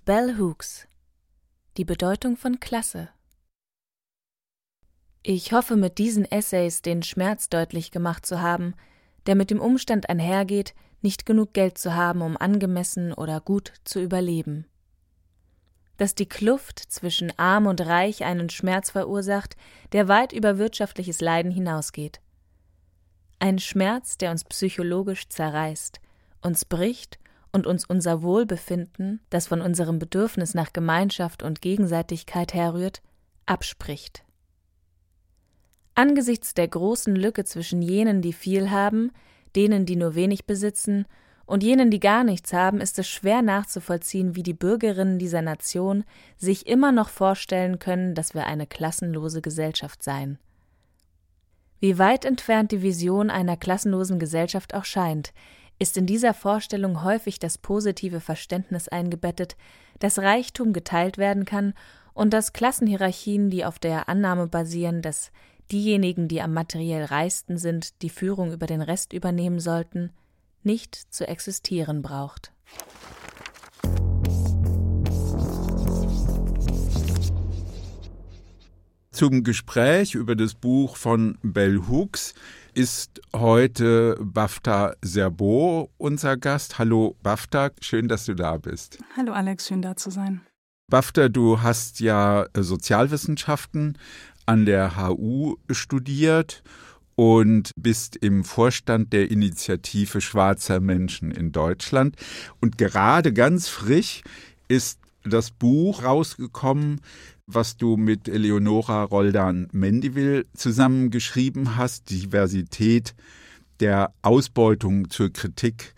[0.03, 0.87] Bell Hooks.
[1.77, 3.09] Die Bedeutung von Klasse
[5.27, 8.75] ich hoffe mit diesen Essays den Schmerz deutlich gemacht zu haben,
[9.25, 13.99] der mit dem Umstand einhergeht, nicht genug Geld zu haben, um angemessen oder gut zu
[13.99, 14.67] überleben.
[15.97, 19.55] Dass die Kluft zwischen arm und reich einen Schmerz verursacht,
[19.93, 22.21] der weit über wirtschaftliches Leiden hinausgeht.
[23.39, 26.01] Ein Schmerz, der uns psychologisch zerreißt,
[26.41, 27.17] uns bricht
[27.51, 33.01] und uns unser Wohlbefinden, das von unserem Bedürfnis nach Gemeinschaft und Gegenseitigkeit herrührt,
[33.47, 34.24] abspricht.
[35.95, 39.11] Angesichts der großen Lücke zwischen jenen, die viel haben,
[39.55, 41.05] denen, die nur wenig besitzen,
[41.45, 46.03] und jenen, die gar nichts haben, ist es schwer nachzuvollziehen, wie die Bürgerinnen dieser Nation
[46.37, 50.39] sich immer noch vorstellen können, dass wir eine klassenlose Gesellschaft seien.
[51.79, 55.33] Wie weit entfernt die Vision einer klassenlosen Gesellschaft auch scheint,
[55.77, 59.55] ist in dieser Vorstellung häufig das positive Verständnis eingebettet,
[59.99, 61.73] dass Reichtum geteilt werden kann
[62.13, 65.31] und dass Klassenhierarchien, die auf der Annahme basieren, dass
[65.71, 70.11] diejenigen, die am materiell reichsten sind, die Führung über den Rest übernehmen sollten,
[70.63, 72.51] nicht zu existieren braucht.
[79.11, 82.33] Zum Gespräch über das Buch von Bell Hooks
[82.73, 86.79] ist heute Bafta Serbo unser Gast.
[86.79, 88.97] Hallo Bafta, schön, dass du da bist.
[89.15, 90.41] Hallo Alex, schön da zu sein.
[90.91, 93.97] Bafta, du hast ja Sozialwissenschaften
[94.45, 96.63] an der HU studiert
[97.15, 102.15] und bist im Vorstand der Initiative Schwarzer Menschen in Deutschland.
[102.59, 104.21] Und gerade ganz frisch
[104.67, 107.01] ist das Buch rausgekommen,
[107.47, 113.15] was du mit Eleonora Roldan Mendivil zusammengeschrieben hast, Diversität
[113.79, 115.93] der Ausbeutung zur Kritik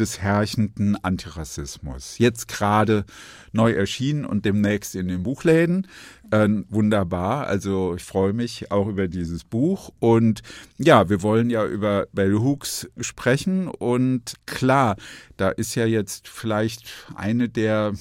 [0.00, 2.18] des herrschenden Antirassismus.
[2.18, 3.04] Jetzt gerade
[3.52, 5.86] neu erschienen und demnächst in den Buchläden.
[6.30, 7.46] Äh, wunderbar.
[7.46, 9.90] Also ich freue mich auch über dieses Buch.
[9.98, 10.42] Und
[10.78, 13.68] ja, wir wollen ja über Bell Hooks sprechen.
[13.68, 14.96] Und klar,
[15.36, 17.92] da ist ja jetzt vielleicht eine der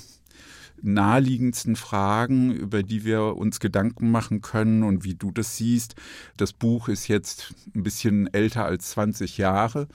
[0.82, 5.96] naheliegendsten Fragen, über die wir uns Gedanken machen können und wie du das siehst.
[6.38, 9.88] Das Buch ist jetzt ein bisschen älter als 20 Jahre.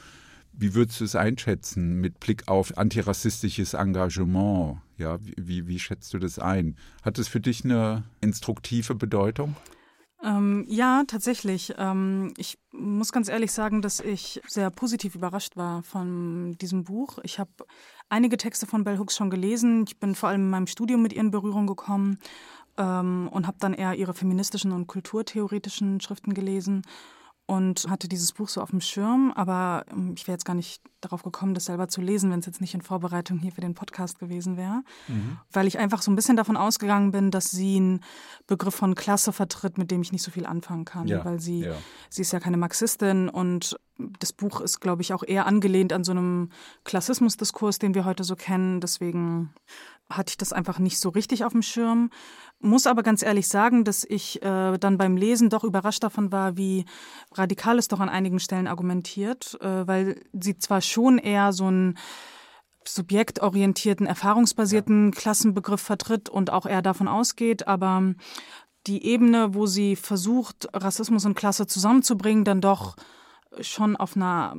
[0.56, 4.78] Wie würdest du es einschätzen mit Blick auf antirassistisches Engagement?
[4.96, 6.76] Ja, wie, wie schätzt du das ein?
[7.02, 9.56] Hat es für dich eine instruktive Bedeutung?
[10.22, 11.74] Ähm, ja, tatsächlich.
[11.76, 17.18] Ähm, ich muss ganz ehrlich sagen, dass ich sehr positiv überrascht war von diesem Buch.
[17.24, 17.50] Ich habe
[18.08, 19.84] einige Texte von Bell Hooks schon gelesen.
[19.88, 22.18] Ich bin vor allem in meinem Studium mit ihr in Berührung gekommen
[22.78, 26.82] ähm, und habe dann eher ihre feministischen und kulturtheoretischen Schriften gelesen
[27.46, 30.82] und hatte dieses Buch so auf dem Schirm, aber ähm, ich wäre jetzt gar nicht
[31.02, 33.74] darauf gekommen, das selber zu lesen, wenn es jetzt nicht in Vorbereitung hier für den
[33.74, 35.38] Podcast gewesen wäre, mhm.
[35.52, 38.00] weil ich einfach so ein bisschen davon ausgegangen bin, dass sie einen
[38.46, 41.60] Begriff von Klasse vertritt, mit dem ich nicht so viel anfangen kann, ja, weil sie
[41.60, 41.74] ja.
[42.08, 43.76] sie ist ja keine Marxistin und
[44.18, 46.48] das Buch ist, glaube ich, auch eher angelehnt an so einem
[46.82, 48.80] Klassismusdiskurs, den wir heute so kennen.
[48.80, 49.54] Deswegen
[50.10, 52.10] hatte ich das einfach nicht so richtig auf dem Schirm.
[52.60, 56.56] Muss aber ganz ehrlich sagen, dass ich äh, dann beim Lesen doch überrascht davon war,
[56.56, 56.84] wie
[57.32, 61.98] radikal es doch an einigen Stellen argumentiert, äh, weil sie zwar schon eher so einen
[62.86, 65.10] subjektorientierten, erfahrungsbasierten.
[65.10, 68.14] Klassenbegriff vertritt und auch eher davon ausgeht, aber
[68.86, 72.96] die Ebene, wo sie versucht, Rassismus und Klasse zusammenzubringen, dann doch
[73.60, 74.54] schon auf einer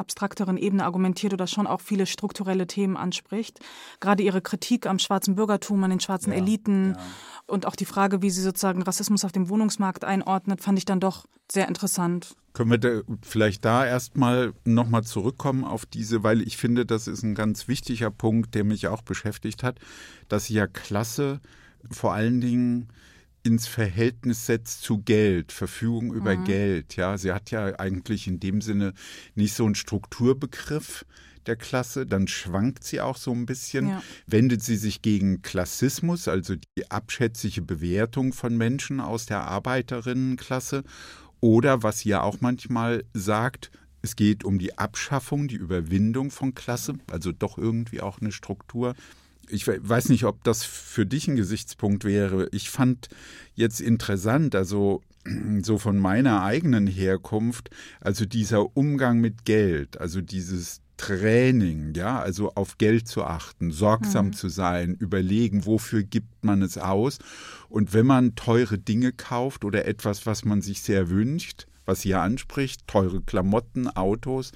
[0.00, 3.60] abstrakteren Ebene argumentiert oder schon auch viele strukturelle Themen anspricht.
[4.00, 7.02] Gerade ihre Kritik am schwarzen Bürgertum, an den schwarzen ja, Eliten ja.
[7.46, 11.00] und auch die Frage, wie sie sozusagen Rassismus auf dem Wohnungsmarkt einordnet, fand ich dann
[11.00, 12.34] doch sehr interessant.
[12.52, 17.22] Können wir da vielleicht da erstmal nochmal zurückkommen auf diese, weil ich finde, das ist
[17.22, 19.78] ein ganz wichtiger Punkt, der mich auch beschäftigt hat,
[20.28, 21.40] dass ja Klasse
[21.90, 22.88] vor allen Dingen
[23.42, 26.44] ins Verhältnis setzt zu Geld, Verfügung über mhm.
[26.44, 26.96] Geld.
[26.96, 28.92] Ja, sie hat ja eigentlich in dem Sinne
[29.34, 31.06] nicht so einen Strukturbegriff
[31.46, 34.02] der Klasse, dann schwankt sie auch so ein bisschen, ja.
[34.26, 40.84] wendet sie sich gegen Klassismus, also die abschätzige Bewertung von Menschen aus der Arbeiterinnenklasse,
[41.40, 43.70] oder was sie ja auch manchmal sagt,
[44.02, 48.94] es geht um die Abschaffung, die Überwindung von Klasse, also doch irgendwie auch eine Struktur
[49.50, 52.48] ich weiß nicht, ob das für dich ein Gesichtspunkt wäre.
[52.52, 53.08] Ich fand
[53.54, 55.02] jetzt interessant, also
[55.62, 62.52] so von meiner eigenen Herkunft, also dieser Umgang mit Geld, also dieses Training, ja, also
[62.56, 64.32] auf Geld zu achten, sorgsam mhm.
[64.34, 67.18] zu sein, überlegen, wofür gibt man es aus.
[67.70, 72.20] Und wenn man teure Dinge kauft oder etwas, was man sich sehr wünscht, was hier
[72.20, 74.52] anspricht, teure Klamotten, Autos,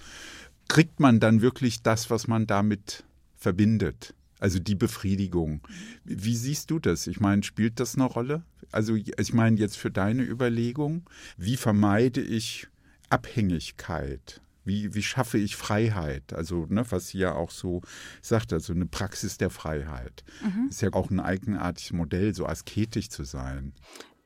[0.69, 3.05] kriegt man dann wirklich das, was man damit
[3.37, 4.15] verbindet.
[4.45, 5.63] Also die Befriedigung.
[6.05, 7.07] Wie siehst du das?
[7.07, 8.43] Ich meine, spielt das eine Rolle?
[8.73, 12.69] Also ich meine jetzt für deine Überlegung, wie vermeide ich
[13.09, 14.43] Abhängigkeit?
[14.63, 16.35] Wie, wie schaffe ich Freiheit?
[16.35, 17.81] Also, ne, was sie ja auch so
[18.21, 20.25] sagt, also eine Praxis der Freiheit.
[20.43, 20.69] Mhm.
[20.69, 23.73] Ist ja auch ein eigenartiges Modell, so asketisch zu sein.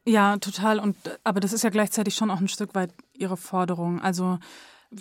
[0.05, 0.81] Ja, total.
[0.81, 4.01] Und aber das ist ja gleichzeitig schon auch ein Stück weit ihre Forderung.
[4.01, 4.41] Also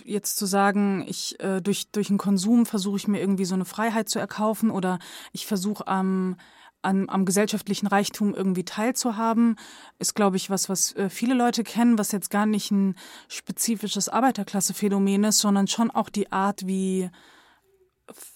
[0.03, 3.65] jetzt zu sagen, ich äh, durch durch den Konsum versuche ich mir irgendwie so eine
[3.65, 4.99] Freiheit zu erkaufen oder
[5.31, 6.37] ich versuche am
[6.81, 9.55] am, am gesellschaftlichen Reichtum irgendwie teilzuhaben,
[9.99, 12.95] ist, glaube ich, was, was äh, viele Leute kennen, was jetzt gar nicht ein
[13.27, 17.09] spezifisches Arbeiterklasse-Phänomen ist, sondern schon auch die Art, wie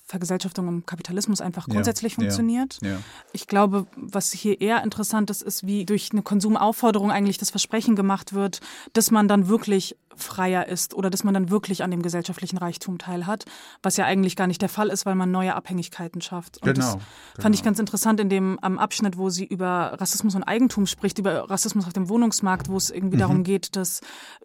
[0.06, 2.80] Vergesellschaftung im Kapitalismus einfach grundsätzlich ja, funktioniert.
[2.82, 2.98] Ja, ja.
[3.32, 7.96] Ich glaube, was hier eher interessant ist, ist, wie durch eine Konsumaufforderung eigentlich das Versprechen
[7.96, 8.60] gemacht wird,
[8.92, 12.98] dass man dann wirklich freier ist oder dass man dann wirklich an dem gesellschaftlichen Reichtum
[12.98, 13.46] teilhat,
[13.82, 16.58] was ja eigentlich gar nicht der Fall ist, weil man neue Abhängigkeiten schafft.
[16.58, 17.04] Und genau, das genau.
[17.40, 21.20] fand ich ganz interessant in dem am Abschnitt, wo sie über Rassismus und Eigentum spricht,
[21.20, 23.22] über Rassismus auf dem Wohnungsmarkt, wo es irgendwie mhm.
[23.22, 24.02] darum geht, dass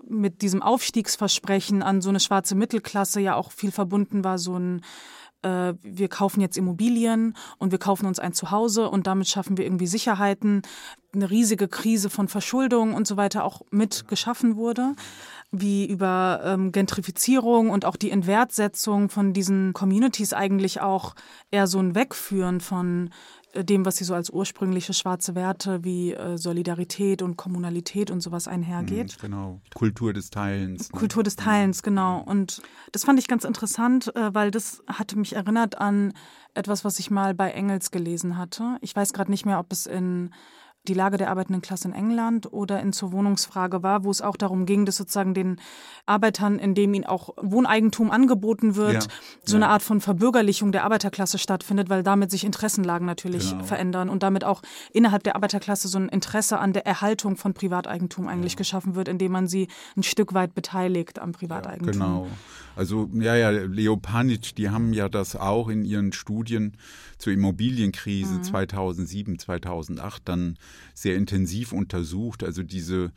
[0.08, 4.82] mit diesem Aufstiegsversprechen an so eine schwarze Mittelklasse ja auch viel verbunden war, so ein
[5.42, 9.64] äh, wir kaufen jetzt Immobilien und wir kaufen uns ein Zuhause und damit schaffen wir
[9.64, 10.62] irgendwie Sicherheiten,
[11.14, 14.94] eine riesige Krise von Verschuldung und so weiter auch mit geschaffen wurde,
[15.52, 21.14] wie über ähm, Gentrifizierung und auch die Entwertsetzung von diesen Communities eigentlich auch
[21.50, 23.10] eher so ein Wegführen von
[23.62, 28.48] dem, was sie so als ursprüngliche schwarze Werte wie äh, Solidarität und Kommunalität und sowas
[28.48, 29.16] einhergeht.
[29.16, 29.60] Mhm, genau.
[29.74, 30.92] Kultur des Teilens.
[30.92, 30.98] Ne?
[30.98, 32.20] Kultur des Teilens, genau.
[32.20, 36.12] Und das fand ich ganz interessant, äh, weil das hatte mich erinnert an
[36.54, 38.76] etwas, was ich mal bei Engels gelesen hatte.
[38.80, 40.30] Ich weiß gerade nicht mehr, ob es in
[40.88, 44.36] die Lage der arbeitenden Klasse in England oder in zur Wohnungsfrage war, wo es auch
[44.36, 45.60] darum ging, dass sozusagen den
[46.06, 49.10] Arbeitern, in dem ihnen auch Wohneigentum angeboten wird, ja,
[49.44, 49.64] so ja.
[49.64, 53.64] eine Art von Verbürgerlichung der Arbeiterklasse stattfindet, weil damit sich Interessenlagen natürlich genau.
[53.64, 58.28] verändern und damit auch innerhalb der Arbeiterklasse so ein Interesse an der Erhaltung von Privateigentum
[58.28, 58.58] eigentlich ja.
[58.58, 61.92] geschaffen wird, indem man sie ein Stück weit beteiligt am Privateigentum.
[61.92, 62.26] genau.
[62.76, 66.76] Also ja, ja, Leopanitsch, die haben ja das auch in ihren Studien
[67.16, 68.42] zur Immobilienkrise mhm.
[68.44, 70.58] 2007, 2008 dann
[70.94, 72.42] sehr intensiv untersucht.
[72.42, 73.12] Also diese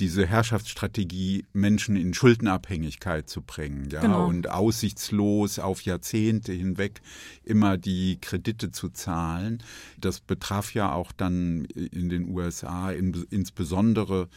[0.00, 4.26] diese Herrschaftsstrategie, Menschen in Schuldenabhängigkeit zu bringen, ja, genau.
[4.26, 7.00] und aussichtslos auf Jahrzehnte hinweg
[7.44, 9.62] immer die Kredite zu zahlen.
[9.98, 14.28] Das betraf ja auch dann in den USA in, insbesondere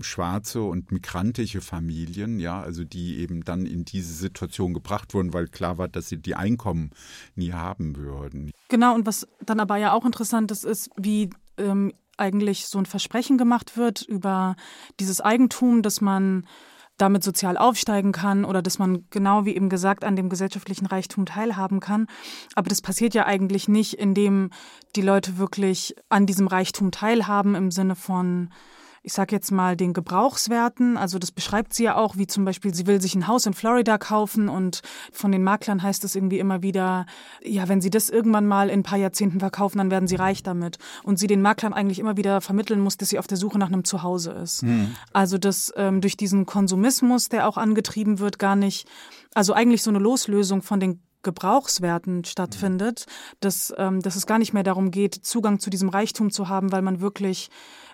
[0.00, 5.48] schwarze und migrantische Familien, ja, also die eben dann in diese Situation gebracht wurden, weil
[5.48, 6.90] klar war, dass sie die Einkommen
[7.34, 8.52] nie haben würden.
[8.68, 12.86] Genau, und was dann aber ja auch interessant ist, ist, wie ähm, eigentlich so ein
[12.86, 14.56] Versprechen gemacht wird über
[15.00, 16.46] dieses Eigentum, dass man
[16.98, 21.26] damit sozial aufsteigen kann oder dass man genau wie eben gesagt an dem gesellschaftlichen Reichtum
[21.26, 22.06] teilhaben kann.
[22.54, 24.50] Aber das passiert ja eigentlich nicht, indem
[24.94, 28.50] die Leute wirklich an diesem Reichtum teilhaben im Sinne von
[29.04, 30.96] ich sage jetzt mal, den Gebrauchswerten.
[30.96, 33.52] Also das beschreibt sie ja auch, wie zum Beispiel, sie will sich ein Haus in
[33.52, 37.06] Florida kaufen und von den Maklern heißt es irgendwie immer wieder,
[37.42, 40.44] ja, wenn sie das irgendwann mal in ein paar Jahrzehnten verkaufen, dann werden sie reich
[40.44, 40.78] damit.
[41.02, 43.68] Und sie den Maklern eigentlich immer wieder vermitteln muss, dass sie auf der Suche nach
[43.68, 44.62] einem Zuhause ist.
[44.62, 44.94] Mhm.
[45.12, 48.86] Also dass ähm, durch diesen Konsumismus, der auch angetrieben wird, gar nicht,
[49.34, 53.06] also eigentlich so eine Loslösung von den Gebrauchswerten stattfindet,
[53.40, 56.72] dass, ähm, dass es gar nicht mehr darum geht, Zugang zu diesem Reichtum zu haben,
[56.72, 57.48] weil man wirklich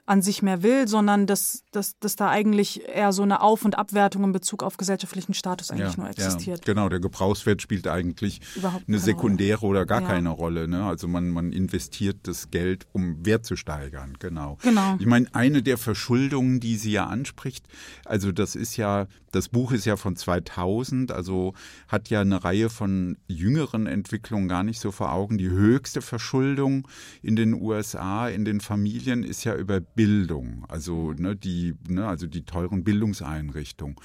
[0.09, 3.77] an sich mehr will, sondern dass, dass, dass da eigentlich eher so eine Auf- und
[3.77, 6.67] Abwertung in Bezug auf gesellschaftlichen Status eigentlich ja, nur existiert.
[6.67, 10.09] Ja, genau, der Gebrauchswert spielt eigentlich Überhaupt eine sekundäre oder gar Ja.
[10.09, 10.67] keine Rolle.
[10.67, 10.83] Ne?
[10.85, 14.57] Also man, man investiert das Geld, um Wert zu steigern, genau.
[14.63, 14.97] Genau.
[14.99, 17.67] Ich meine, eine der Verschuldungen, die sie ja anspricht,
[18.07, 21.53] also das ist ja, das Buch ist ja von 2000, also
[21.87, 25.37] hat ja eine Reihe von jüngeren Entwicklungen gar nicht so vor Augen.
[25.37, 26.89] Die höchste Verschuldung
[27.23, 32.29] in den USA, in den Familien, ist ja über Bildung, also ne, die, ne, also
[32.29, 33.97] die teuren Bildungseinrichtungen.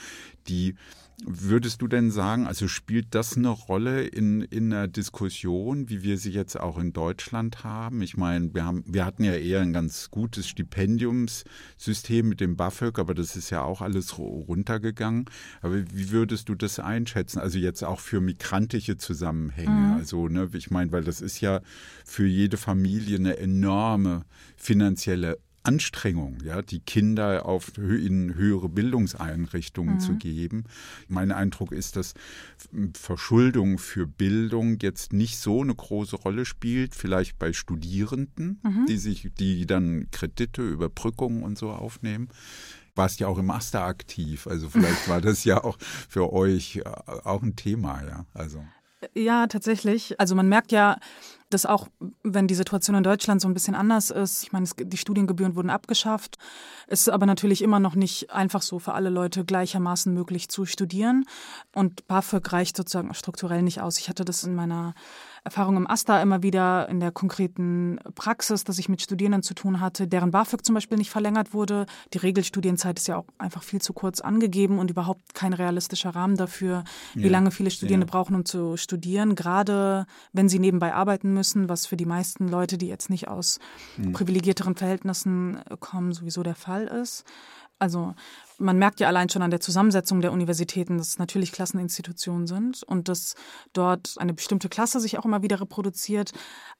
[0.48, 0.74] Die
[1.26, 6.18] Würdest du denn sagen, also spielt das eine Rolle in, in einer Diskussion, wie wir
[6.18, 8.02] sie jetzt auch in Deutschland haben?
[8.02, 12.98] Ich meine, wir, haben, wir hatten ja eher ein ganz gutes Stipendiumssystem mit dem BAföG,
[13.00, 15.26] aber das ist ja auch alles ru- runtergegangen.
[15.62, 17.40] Aber wie würdest du das einschätzen?
[17.40, 19.96] Also jetzt auch für migrantische Zusammenhänge.
[19.96, 21.62] Also, ne, ich meine, weil das ist ja
[22.06, 24.26] für jede Familie eine enorme
[24.58, 30.66] finanzielle Anstrengung, ja, die Kinder auf in höhere Bildungseinrichtungen zu geben.
[31.08, 32.14] Mein Eindruck ist, dass
[32.94, 39.32] Verschuldung für Bildung jetzt nicht so eine große Rolle spielt, vielleicht bei Studierenden, die sich,
[39.40, 42.28] die dann Kredite, Überbrückungen und so aufnehmen.
[42.96, 46.84] Warst ja auch im Master aktiv, also vielleicht war das ja auch für euch äh,
[47.24, 48.26] auch ein Thema, ja.
[48.34, 48.64] Also
[49.14, 50.20] Ja, tatsächlich.
[50.20, 50.98] Also man merkt ja,
[51.50, 51.88] dass auch,
[52.24, 55.56] wenn die Situation in Deutschland so ein bisschen anders ist, ich meine, es, die Studiengebühren
[55.56, 56.38] wurden abgeschafft,
[56.88, 60.66] es ist aber natürlich immer noch nicht einfach so für alle Leute gleichermaßen möglich zu
[60.66, 61.26] studieren.
[61.74, 64.00] Und BAföG reicht sozusagen strukturell nicht aus.
[64.00, 64.96] Ich hatte das in meiner
[65.46, 69.82] Erfahrung im AStA immer wieder in der konkreten Praxis, dass ich mit Studierenden zu tun
[69.82, 71.86] hatte, deren BAföG zum Beispiel nicht verlängert wurde.
[72.14, 76.38] Die Regelstudienzeit ist ja auch einfach viel zu kurz angegeben und überhaupt kein realistischer Rahmen
[76.38, 78.12] dafür, wie Ja, lange viele Studierende ja.
[78.12, 82.78] brauchen, um zu studieren, gerade wenn sie nebenbei arbeiten müssen, was für die meisten Leute,
[82.78, 83.60] die jetzt nicht aus
[83.98, 84.14] Hm.
[84.14, 87.26] privilegierteren Verhältnissen kommen, sowieso der Fall ist.
[87.80, 88.14] Also
[88.58, 92.84] man merkt ja allein schon an der Zusammensetzung der Universitäten, dass es natürlich Klasseninstitutionen sind
[92.84, 93.36] und dass
[93.74, 96.32] dort eine bestimmte Klasse sich auch immer wieder reproduziert.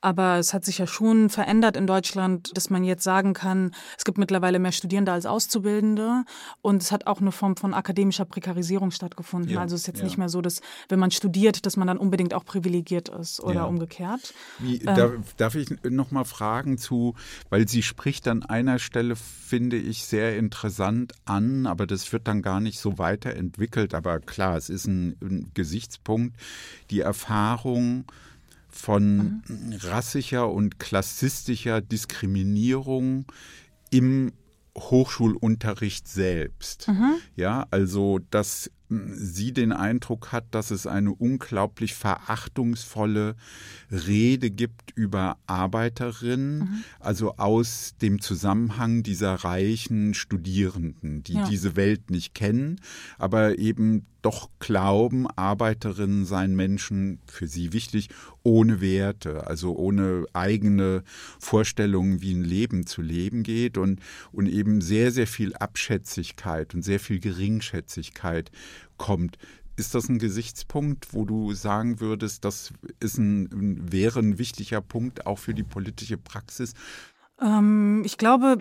[0.02, 4.04] Aber es hat sich ja schon verändert in Deutschland, dass man jetzt sagen kann, es
[4.04, 6.26] gibt mittlerweile mehr Studierende als Auszubildende
[6.62, 9.52] und es hat auch eine Form von akademischer Prekarisierung stattgefunden.
[9.52, 10.06] Ja, also es ist jetzt ja.
[10.06, 13.56] nicht mehr so, dass wenn man studiert, dass man dann unbedingt auch privilegiert ist oder
[13.56, 13.64] Ja.
[13.66, 14.34] umgekehrt.
[14.60, 14.96] Wie, Ähm.
[14.96, 17.16] darf, darf ich noch mal fragen zu,
[17.50, 22.42] weil sie spricht an einer Stelle, finde ich, sehr interessant an, aber das wird dann
[22.42, 23.94] gar nicht so weiterentwickelt.
[23.94, 26.38] Aber klar, es ist ein, ein Gesichtspunkt,
[26.90, 28.06] die Erfahrung
[28.70, 29.44] von
[29.84, 33.26] rassischer und klassistischer Diskriminierung
[33.92, 34.32] im
[34.78, 36.88] Hochschulunterricht selbst.
[37.36, 38.83] Ja, also dass mh,
[39.16, 43.36] sie den Eindruck hat, dass es eine unglaublich verachtungsvolle
[43.92, 51.48] Rede gibt über Arbeiterinnen, also aus dem Zusammenhang dieser reichen Studierenden, die Ja.
[51.50, 52.80] diese Welt nicht kennen,
[53.18, 58.10] aber eben doch glauben, Arbeiterinnen seien Menschen für sie wichtig,
[58.42, 61.04] ohne Werte, also ohne eigene
[61.40, 64.00] Vorstellungen, wie ein Leben zu leben geht und,
[64.32, 68.50] und eben sehr, sehr viel Abschätzigkeit und sehr viel Geringschätzigkeit
[68.98, 69.38] kommt.
[69.76, 75.26] Ist das ein Gesichtspunkt, wo du sagen würdest, das ist ein, wäre ein wichtiger Punkt
[75.26, 76.74] auch für die politische Praxis?
[77.42, 78.60] Ähm, ich glaube,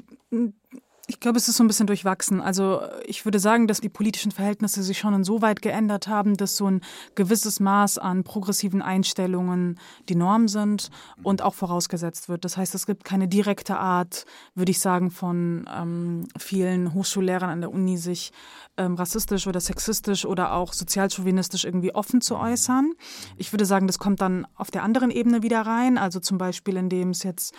[1.08, 2.40] ich glaube, es ist so ein bisschen durchwachsen.
[2.40, 6.66] Also ich würde sagen, dass die politischen Verhältnisse sich schon insoweit geändert haben, dass so
[6.70, 6.80] ein
[7.16, 10.90] gewisses Maß an progressiven Einstellungen die Norm sind
[11.24, 12.44] und auch vorausgesetzt wird.
[12.44, 17.60] Das heißt, es gibt keine direkte Art, würde ich sagen, von ähm, vielen Hochschullehrern an
[17.62, 18.30] der Uni sich
[18.76, 22.92] ähm, rassistisch oder sexistisch oder auch sozialchauvinistisch irgendwie offen zu äußern.
[23.36, 25.98] Ich würde sagen, das kommt dann auf der anderen Ebene wieder rein.
[25.98, 27.54] Also zum Beispiel, indem es jetzt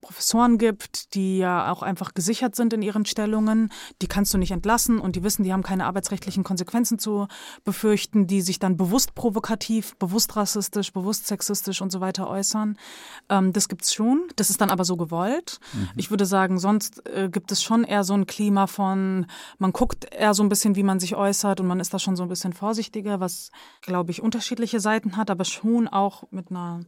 [0.00, 3.70] Professoren gibt, die ja auch einfach gesichert sind in ihren Stellungen.
[4.00, 7.26] Die kannst du nicht entlassen und die wissen, die haben keine arbeitsrechtlichen Konsequenzen zu
[7.64, 12.78] befürchten, die sich dann bewusst provokativ, bewusst rassistisch, bewusst sexistisch und so weiter äußern.
[13.28, 14.28] Ähm, das gibt's schon.
[14.36, 15.60] Das ist dann aber so gewollt.
[15.96, 19.26] Ich würde sagen, sonst äh, gibt es schon eher so ein Klima von,
[19.58, 22.16] man guckt eher so ein bisschen, wie man sich äußert und man ist da schon
[22.16, 23.50] so ein bisschen vorsichtiger, was,
[23.82, 26.80] glaube ich, unterschiedliche Seiten hat, aber schon auch mit einer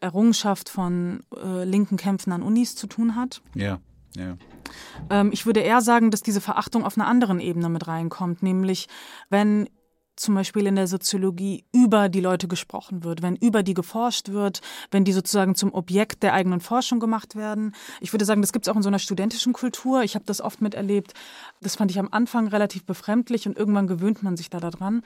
[0.00, 3.42] Errungenschaft von äh, linken Kämpfen an Unis zu tun hat.
[3.54, 3.80] Ja,
[4.16, 4.36] ja.
[5.10, 8.88] Ähm, ich würde eher sagen, dass diese Verachtung auf einer anderen Ebene mit reinkommt, nämlich
[9.30, 9.68] wenn
[10.16, 14.60] zum Beispiel in der Soziologie über die Leute gesprochen wird, wenn über die geforscht wird,
[14.90, 17.74] wenn die sozusagen zum Objekt der eigenen Forschung gemacht werden.
[18.00, 20.02] Ich würde sagen, das gibt es auch in so einer studentischen Kultur.
[20.02, 21.14] Ich habe das oft miterlebt.
[21.60, 25.02] Das fand ich am Anfang relativ befremdlich und irgendwann gewöhnt man sich da daran,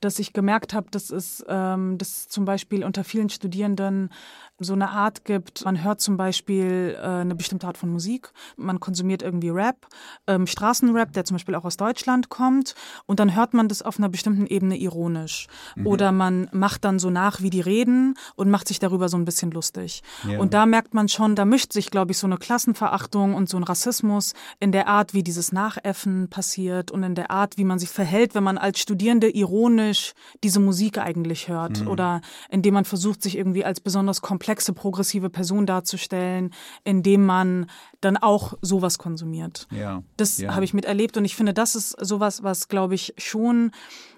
[0.00, 4.10] dass ich gemerkt habe, dass es, ähm, dass zum Beispiel unter vielen Studierenden
[4.58, 5.64] so eine Art gibt.
[5.64, 9.86] Man hört zum Beispiel äh, eine bestimmte Art von Musik, man konsumiert irgendwie Rap,
[10.26, 12.74] ähm, Straßenrap, der zum Beispiel auch aus Deutschland kommt,
[13.06, 15.48] und dann hört man das auf einer bestimmten Ebene ironisch.
[15.74, 15.86] Mhm.
[15.86, 19.24] Oder man macht dann so nach, wie die reden und macht sich darüber so ein
[19.24, 20.02] bisschen lustig.
[20.28, 20.38] Ja.
[20.38, 23.56] Und da merkt man schon, da mischt sich, glaube ich, so eine Klassenverachtung und so
[23.56, 27.78] ein Rassismus in der Art, wie dieses Nachäffen passiert und in der Art, wie man
[27.78, 31.88] sich verhält, wenn man als Studierende ironisch diese Musik eigentlich hört mhm.
[31.88, 36.50] oder indem man versucht, sich irgendwie als besonders komplexe, progressive Person darzustellen,
[36.84, 37.66] indem man
[38.02, 39.66] dann auch sowas konsumiert.
[39.70, 40.02] Ja.
[40.18, 40.54] Das ja.
[40.54, 43.70] habe ich miterlebt und ich finde, das ist sowas, was, glaube ich, schon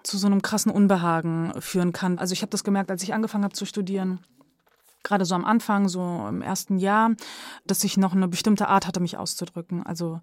[0.02, 2.18] zu so einem krassen Unbehagen führen kann.
[2.18, 4.20] Also ich habe das gemerkt, als ich angefangen habe zu studieren
[5.04, 7.12] gerade so am Anfang, so im ersten Jahr,
[7.64, 9.86] dass ich noch eine bestimmte Art hatte, mich auszudrücken.
[9.86, 10.20] Also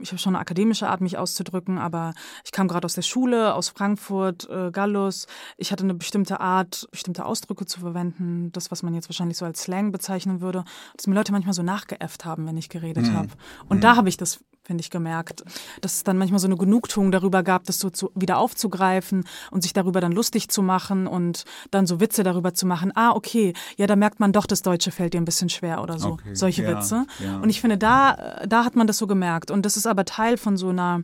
[0.00, 3.54] ich habe schon eine akademische Art, mich auszudrücken, aber ich kam gerade aus der Schule,
[3.54, 5.26] aus Frankfurt, äh, Gallus.
[5.56, 9.44] Ich hatte eine bestimmte Art, bestimmte Ausdrücke zu verwenden, das, was man jetzt wahrscheinlich so
[9.44, 10.64] als Slang bezeichnen würde,
[10.96, 13.14] dass mir Leute manchmal so nachgeäfft haben, wenn ich geredet mhm.
[13.14, 13.28] habe.
[13.68, 13.82] Und mhm.
[13.82, 14.40] da habe ich das
[14.70, 15.42] finde ich, gemerkt,
[15.80, 19.62] dass es dann manchmal so eine Genugtuung darüber gab, das so zu, wieder aufzugreifen und
[19.62, 22.92] sich darüber dann lustig zu machen und dann so Witze darüber zu machen.
[22.94, 25.98] Ah, okay, ja, da merkt man doch, das Deutsche fällt dir ein bisschen schwer oder
[25.98, 26.10] so.
[26.10, 26.36] Okay.
[26.36, 27.04] Solche ja, Witze.
[27.18, 27.38] Ja.
[27.38, 29.50] Und ich finde, da, da hat man das so gemerkt.
[29.50, 31.02] Und das ist aber Teil von so einer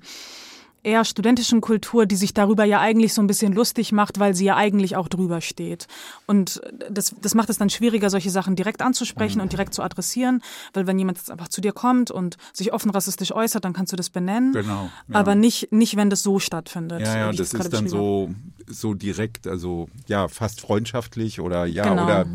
[0.86, 4.44] eher studentischen Kultur, die sich darüber ja eigentlich so ein bisschen lustig macht, weil sie
[4.44, 5.88] ja eigentlich auch drüber steht.
[6.26, 9.42] Und das, das macht es dann schwieriger, solche Sachen direkt anzusprechen mhm.
[9.42, 10.42] und direkt zu adressieren,
[10.74, 13.92] weil wenn jemand jetzt einfach zu dir kommt und sich offen rassistisch äußert, dann kannst
[13.92, 14.52] du das benennen.
[14.52, 14.88] Genau.
[15.08, 15.14] Ja.
[15.14, 17.00] Aber nicht, nicht, wenn das so stattfindet.
[17.00, 18.30] Ja, ja, das ist dann so,
[18.66, 22.04] so direkt, also ja, fast freundschaftlich oder ja, genau.
[22.04, 22.26] oder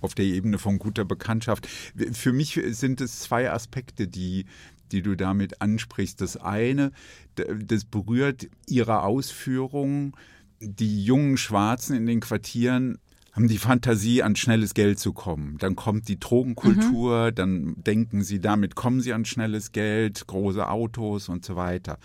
[0.00, 1.68] auf der Ebene von guter Bekanntschaft.
[2.12, 4.46] Für mich sind es zwei Aspekte, die,
[4.92, 6.20] die du damit ansprichst.
[6.20, 6.92] Das eine,
[7.34, 10.12] das berührt ihre Ausführungen.
[10.60, 12.98] Die jungen Schwarzen in den Quartieren
[13.32, 15.56] haben die Fantasie, an schnelles Geld zu kommen.
[15.58, 17.34] Dann kommt die Drogenkultur, mhm.
[17.34, 21.98] dann denken sie, damit kommen sie an schnelles Geld, große Autos und so weiter.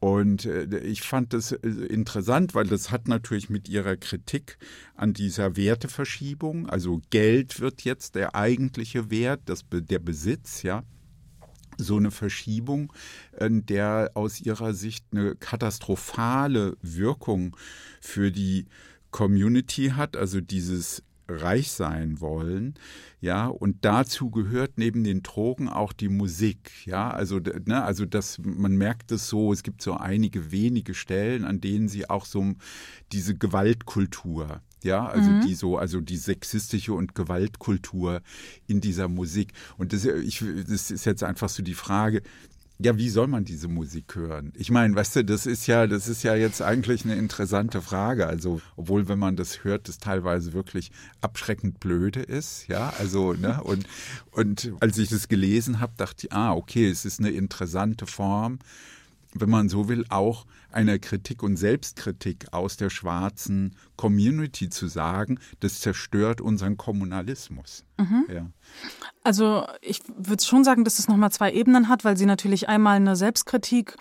[0.00, 4.58] Und äh, ich fand das äh, interessant, weil das hat natürlich mit ihrer Kritik
[4.96, 10.84] an dieser Werteverschiebung, also Geld wird jetzt der eigentliche Wert, das, der Besitz, ja,
[11.84, 12.92] so eine Verschiebung,
[13.32, 17.56] äh, der aus ihrer Sicht eine katastrophale Wirkung
[18.00, 18.66] für die
[19.10, 22.74] Community hat, also dieses reich sein wollen,
[23.20, 28.38] ja, und dazu gehört neben den Drogen auch die Musik, ja, also, ne, also das,
[28.38, 32.54] man merkt es so, es gibt so einige wenige Stellen, an denen sie auch so
[33.12, 35.40] diese Gewaltkultur ja, also mhm.
[35.42, 38.22] die so, also die sexistische und Gewaltkultur
[38.66, 39.52] in dieser Musik.
[39.78, 42.22] Und das, ich, das ist jetzt einfach so die Frage,
[42.82, 44.52] ja, wie soll man diese Musik hören?
[44.56, 48.26] Ich meine, weißt du, das ist ja, das ist ja jetzt eigentlich eine interessante Frage.
[48.26, 53.62] Also, obwohl, wenn man das hört, das teilweise wirklich abschreckend blöde ist, ja, also, ne,
[53.64, 53.86] und,
[54.30, 58.60] und als ich das gelesen habe, dachte ich, ah, okay, es ist eine interessante Form,
[59.34, 65.38] wenn man so will, auch einer Kritik und Selbstkritik aus der schwarzen Community zu sagen,
[65.60, 67.84] das zerstört unseren Kommunalismus.
[67.98, 68.24] Mhm.
[68.32, 68.46] Ja.
[69.22, 72.96] Also ich würde schon sagen, dass es nochmal zwei Ebenen hat, weil sie natürlich einmal
[72.96, 73.96] eine Selbstkritik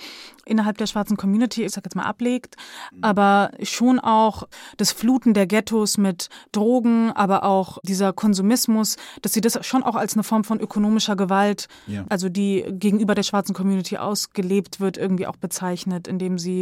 [0.45, 2.55] innerhalb der schwarzen Community, ich sag jetzt mal, ablegt,
[3.01, 4.47] aber schon auch
[4.77, 9.95] das Fluten der Ghettos mit Drogen, aber auch dieser Konsumismus, dass sie das schon auch
[9.95, 12.05] als eine Form von ökonomischer Gewalt, ja.
[12.09, 16.58] also die gegenüber der schwarzen Community ausgelebt wird, irgendwie auch bezeichnet, indem sie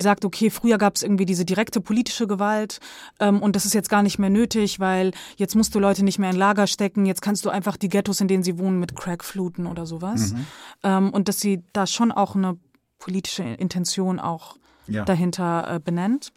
[0.00, 2.80] sagt, okay, früher gab es irgendwie diese direkte politische Gewalt
[3.20, 6.18] ähm, und das ist jetzt gar nicht mehr nötig, weil jetzt musst du Leute nicht
[6.18, 8.96] mehr in Lager stecken, jetzt kannst du einfach die Ghettos, in denen sie wohnen, mit
[8.96, 10.32] Crack fluten oder sowas.
[10.32, 10.46] Mhm.
[10.82, 12.56] Ähm, und dass sie da schon auch eine
[12.98, 15.04] politische Intention auch ja.
[15.04, 16.32] dahinter äh, benennt.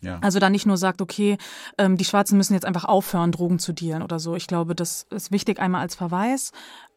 [0.00, 0.18] Ja.
[0.20, 1.38] Also da nicht nur sagt, okay,
[1.76, 4.36] ähm, die Schwarzen müssen jetzt einfach aufhören, Drogen zu dealen oder so.
[4.36, 6.52] Ich glaube, das ist wichtig einmal als Verweis.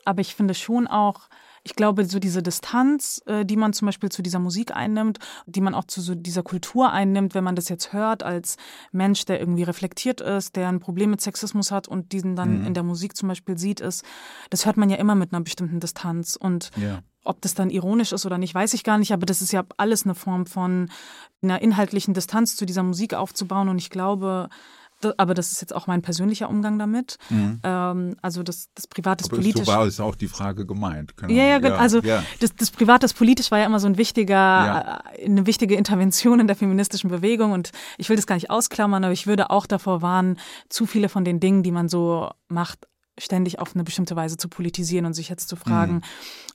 [0.06, 1.30] Aber ich finde schon auch,
[1.64, 5.62] ich glaube, so diese Distanz, äh, die man zum Beispiel zu dieser Musik einnimmt, die
[5.62, 8.58] man auch zu so dieser Kultur einnimmt, wenn man das jetzt hört als
[8.92, 12.68] Mensch, der irgendwie reflektiert ist, der ein Problem mit Sexismus hat und diesen dann mhm.
[12.68, 14.04] in der Musik zum Beispiel sieht, ist,
[14.50, 16.36] das hört man ja immer mit einer bestimmten Distanz.
[16.36, 17.00] Und ja.
[17.24, 19.64] ob das dann ironisch ist oder nicht, weiß ich gar nicht, aber das ist ja
[19.78, 20.90] alles eine Form von
[21.44, 23.70] einer inhaltlichen Distanz zu dieser Musik aufzubauen.
[23.70, 24.50] Und ich glaube,
[25.18, 27.18] aber das ist jetzt auch mein persönlicher Umgang damit.
[27.30, 27.60] Mhm.
[27.64, 29.66] Ähm, also das, das Privat ist politisch.
[29.66, 31.16] So war es auch die Frage gemeint.
[31.18, 31.34] Genau.
[31.34, 32.24] Ja, ja, ja, also ja.
[32.40, 35.04] Das, das Privat ist politisch war ja immer so ein wichtiger, ja.
[35.16, 39.04] Äh, eine wichtige Intervention in der feministischen Bewegung und ich will das gar nicht ausklammern,
[39.04, 40.38] aber ich würde auch davor warnen,
[40.70, 42.88] zu viele von den Dingen, die man so macht,
[43.18, 46.02] ständig auf eine bestimmte Weise zu politisieren und sich jetzt zu fragen, mhm.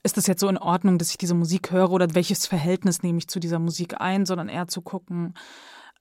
[0.03, 3.19] ist das jetzt so in Ordnung, dass ich diese Musik höre oder welches Verhältnis nehme
[3.19, 5.35] ich zu dieser Musik ein, sondern eher zu gucken,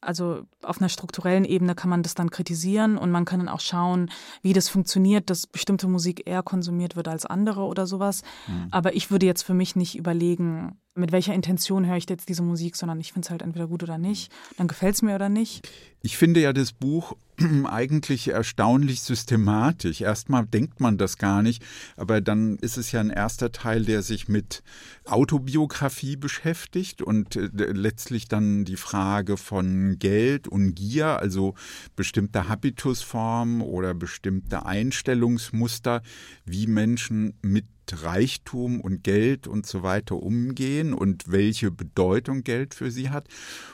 [0.06, 3.60] also auf einer strukturellen Ebene kann man das dann kritisieren und man kann dann auch
[3.60, 8.24] schauen, wie das funktioniert, dass bestimmte Musik eher konsumiert wird als andere oder sowas.
[8.47, 8.68] Mhm.
[8.72, 12.41] Aber ich würde jetzt für mich nicht überlegen, mit welcher Intention höre ich jetzt diese
[12.41, 14.32] Musik, sondern ich finde es halt entweder gut oder nicht.
[14.58, 15.68] Dann gefällt es mir oder nicht.
[16.02, 17.18] Ich finde ja das Buch
[17.66, 20.02] eigentlich erstaunlich systematisch.
[20.02, 21.64] Erstmal denkt man das gar nicht,
[21.98, 24.64] aber dann ist es ja ein erster Teil, der sich mit
[25.04, 31.56] Autobiografie beschäftigt und äh, letztlich dann die Frage von Geld und Gier, also
[31.98, 36.02] bestimmte Habitusformen oder bestimmte Einstellungsmuster,
[36.46, 37.66] wie Menschen mit
[38.03, 43.27] Reichtum und Geld und so weiter umgehen und welche Bedeutung Geld für sie hat.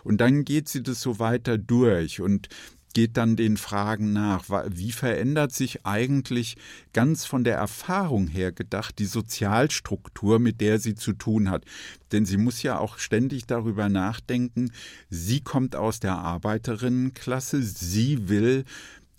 [0.04, 2.50] Und dann geht sie das so weiter durch und
[2.94, 6.58] geht dann den Fragen nach, wie verändert sich eigentlich
[6.94, 11.66] ganz von der Erfahrung her gedacht die Sozialstruktur, mit der sie zu tun hat.
[12.12, 14.72] Denn sie muss ja auch ständig darüber nachdenken,
[15.10, 18.66] sie kommt aus der Arbeiterinnenklasse, sie will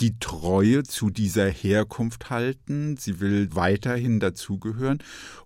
[0.03, 4.99] die Treue zu dieser Herkunft halten, sie will weiterhin dazugehören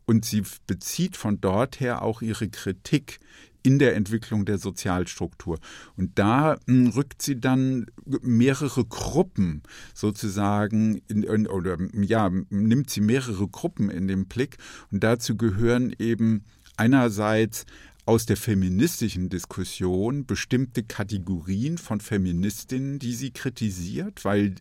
[0.07, 3.21] und sie bezieht von dort her auch ihre Kritik
[3.63, 5.59] in der Entwicklung der Sozialstruktur.
[5.97, 7.87] Und da hm, rückt sie dann
[8.23, 14.57] mehrere Gruppen sozusagen in, in, oder ja, nimmt sie mehrere Gruppen in den Blick
[14.91, 16.45] und dazu gehören eben
[16.79, 17.67] einerseits
[18.07, 24.55] aus der feministischen Diskussion bestimmte Kategorien von Feministinnen, die sie kritisiert, weil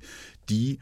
[0.50, 0.80] die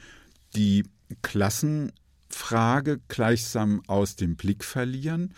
[0.55, 0.85] die
[1.21, 5.33] Klassenfrage gleichsam aus dem Blick verlieren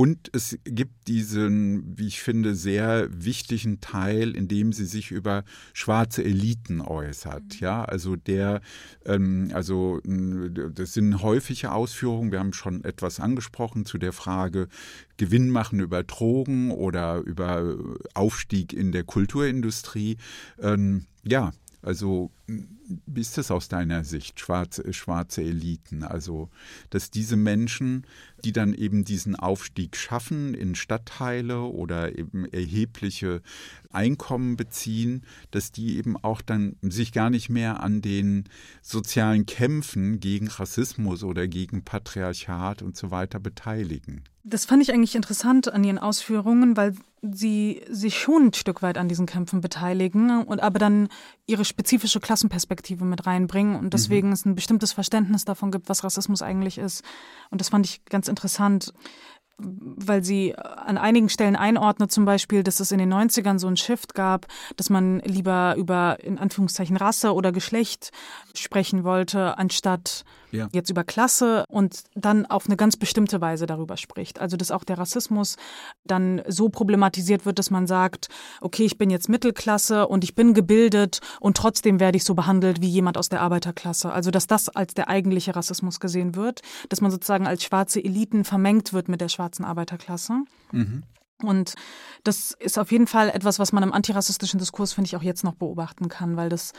[0.00, 5.44] und es gibt diesen, wie ich finde, sehr wichtigen Teil, in dem sie sich über
[5.74, 7.42] schwarze Eliten äußert.
[7.42, 7.58] Mhm.
[7.60, 8.62] Ja, also der,
[9.04, 12.32] ähm, also das sind häufige Ausführungen.
[12.32, 14.68] Wir haben schon etwas angesprochen zu der Frage
[15.18, 17.76] Gewinn machen über Drogen oder über
[18.14, 20.16] Aufstieg in der Kulturindustrie.
[20.62, 21.52] Ähm, ja,
[21.82, 22.30] also
[23.06, 26.02] wie ist das aus deiner Sicht, schwarze, schwarze Eliten?
[26.02, 26.50] Also,
[26.90, 28.06] dass diese Menschen,
[28.44, 33.42] die dann eben diesen Aufstieg schaffen in Stadtteile oder eben erhebliche
[33.90, 35.22] Einkommen beziehen,
[35.52, 38.44] dass die eben auch dann sich gar nicht mehr an den
[38.82, 44.24] sozialen Kämpfen gegen Rassismus oder gegen Patriarchat und so weiter beteiligen.
[44.42, 48.96] Das fand ich eigentlich interessant an Ihren Ausführungen, weil Sie sich schon ein Stück weit
[48.96, 51.08] an diesen Kämpfen beteiligen und aber dann
[51.46, 54.32] Ihre spezifische Klassenperspektive mit reinbringen und deswegen mhm.
[54.32, 57.04] es ein bestimmtes Verständnis davon gibt, was Rassismus eigentlich ist.
[57.50, 58.92] Und das fand ich ganz interessant
[59.62, 63.76] weil sie an einigen Stellen einordnet, zum Beispiel, dass es in den 90ern so ein
[63.76, 64.46] Shift gab,
[64.76, 68.10] dass man lieber über in Anführungszeichen Rasse oder Geschlecht
[68.54, 70.68] sprechen wollte, anstatt ja.
[70.72, 74.40] jetzt über Klasse und dann auf eine ganz bestimmte Weise darüber spricht.
[74.40, 75.56] Also dass auch der Rassismus
[76.04, 78.28] dann so problematisiert wird, dass man sagt,
[78.60, 82.80] okay, ich bin jetzt Mittelklasse und ich bin gebildet und trotzdem werde ich so behandelt
[82.80, 84.12] wie jemand aus der Arbeiterklasse.
[84.12, 88.44] Also dass das als der eigentliche Rassismus gesehen wird, dass man sozusagen als schwarze Eliten
[88.44, 90.44] vermengt wird mit der schwarzen Arbeiterklasse.
[90.72, 91.02] Mhm.
[91.48, 91.74] Und
[92.24, 95.44] das ist auf jeden Fall etwas, was man im antirassistischen Diskurs, finde ich, auch jetzt
[95.44, 96.72] noch beobachten kann, weil das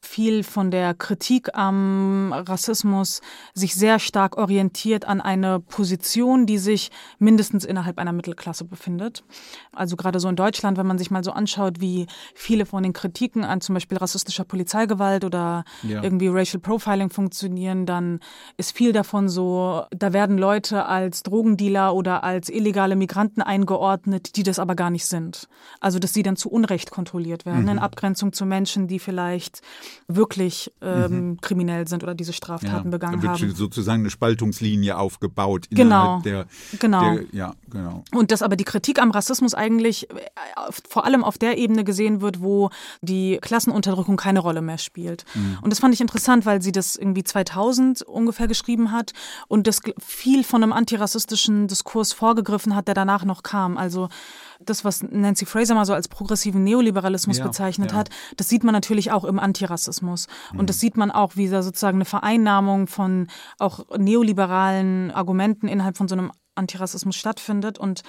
[0.00, 3.20] viel von der Kritik am Rassismus
[3.54, 9.24] sich sehr stark orientiert an eine Position, die sich mindestens innerhalb einer Mittelklasse befindet.
[9.72, 12.92] Also gerade so in Deutschland, wenn man sich mal so anschaut, wie viele von den
[12.92, 16.02] Kritiken an zum Beispiel rassistischer Polizeigewalt oder ja.
[16.02, 18.20] irgendwie Racial Profiling funktionieren, dann
[18.56, 24.42] ist viel davon so, da werden Leute als Drogendealer oder als illegale Migranten eingeordnet, die
[24.42, 25.48] das aber gar nicht sind.
[25.80, 27.68] Also dass sie dann zu Unrecht kontrolliert werden, mhm.
[27.70, 29.62] in Abgrenzung zu Menschen, die vielleicht
[30.08, 31.40] wirklich ähm, mhm.
[31.40, 33.54] kriminell sind oder diese Straftaten ja, begangen da wird haben.
[33.54, 35.66] sozusagen eine Spaltungslinie aufgebaut.
[35.70, 36.20] Genau.
[36.20, 36.46] Der,
[36.78, 37.16] genau.
[37.16, 38.04] Der, ja, genau.
[38.12, 40.14] Und dass aber die Kritik am Rassismus eigentlich äh,
[40.88, 42.70] vor allem auf der Ebene gesehen wird, wo
[43.02, 45.24] die Klassenunterdrückung keine Rolle mehr spielt.
[45.34, 45.58] Mhm.
[45.62, 49.12] Und das fand ich interessant, weil sie das irgendwie 2000 ungefähr geschrieben hat
[49.48, 53.76] und das viel von einem antirassistischen Diskurs vorgegriffen hat, der danach noch kam.
[53.76, 53.95] Also
[54.60, 57.98] das, was Nancy Fraser mal so als progressiven Neoliberalismus ja, bezeichnet ja.
[57.98, 60.26] hat, das sieht man natürlich auch im Antirassismus.
[60.52, 60.60] Mhm.
[60.60, 63.28] Und das sieht man auch, wie da sozusagen eine Vereinnahmung von
[63.58, 68.02] auch neoliberalen Argumenten innerhalb von so einem Antirassismus stattfindet und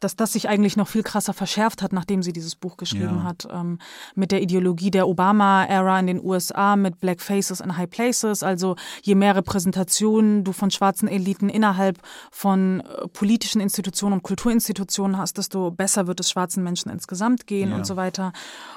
[0.00, 3.22] dass das sich eigentlich noch viel krasser verschärft hat, nachdem sie dieses Buch geschrieben ja.
[3.24, 3.78] hat, ähm,
[4.14, 8.42] mit der Ideologie der Obama-Ära in den USA, mit Black Faces in High Places.
[8.42, 11.98] Also je mehr Repräsentationen du von schwarzen Eliten innerhalb
[12.30, 17.70] von äh, politischen Institutionen und Kulturinstitutionen hast, desto besser wird es schwarzen Menschen insgesamt gehen
[17.70, 17.76] ja.
[17.76, 18.32] und so weiter.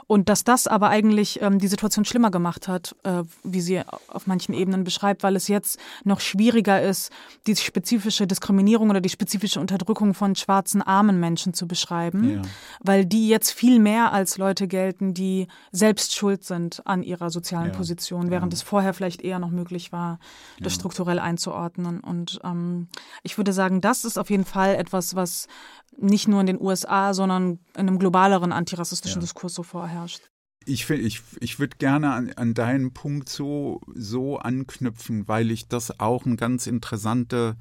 [0.07, 4.27] Und dass das aber eigentlich ähm, die Situation schlimmer gemacht hat, äh, wie sie auf
[4.27, 7.11] manchen Ebenen beschreibt, weil es jetzt noch schwieriger ist,
[7.47, 12.41] die spezifische Diskriminierung oder die spezifische Unterdrückung von schwarzen Armen armen Menschen zu beschreiben, ja.
[12.81, 17.71] weil die jetzt viel mehr als Leute gelten, die selbst schuld sind an ihrer sozialen
[17.71, 17.77] ja.
[17.77, 18.57] Position, während ja.
[18.57, 20.19] es vorher vielleicht eher noch möglich war,
[20.59, 21.99] das strukturell einzuordnen.
[21.99, 22.87] Und ähm,
[23.23, 25.47] ich würde sagen, das ist auf jeden Fall etwas, was
[25.97, 30.21] nicht nur in den USA, sondern in einem globaleren antirassistischen Diskurs so vorherrscht.
[30.65, 35.99] Ich, ich, ich würde gerne an, an deinen Punkt so, so anknüpfen, weil ich das
[35.99, 37.55] auch ein ganz interessanter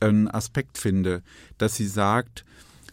[0.00, 1.22] äh, Aspekt finde,
[1.58, 2.44] dass sie sagt,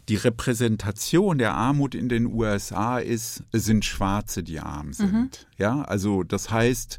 [0.09, 5.13] die Repräsentation der Armut in den USA ist, es sind Schwarze, die arm sind.
[5.13, 5.29] Mhm.
[5.57, 6.97] Ja, also das heißt,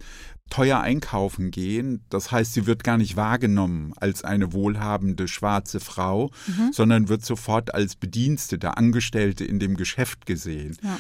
[0.51, 6.31] teuer einkaufen gehen, das heißt, sie wird gar nicht wahrgenommen als eine wohlhabende schwarze Frau,
[6.47, 6.73] mhm.
[6.73, 10.77] sondern wird sofort als Bedienstete, Angestellte in dem Geschäft gesehen.
[10.83, 10.99] Ja.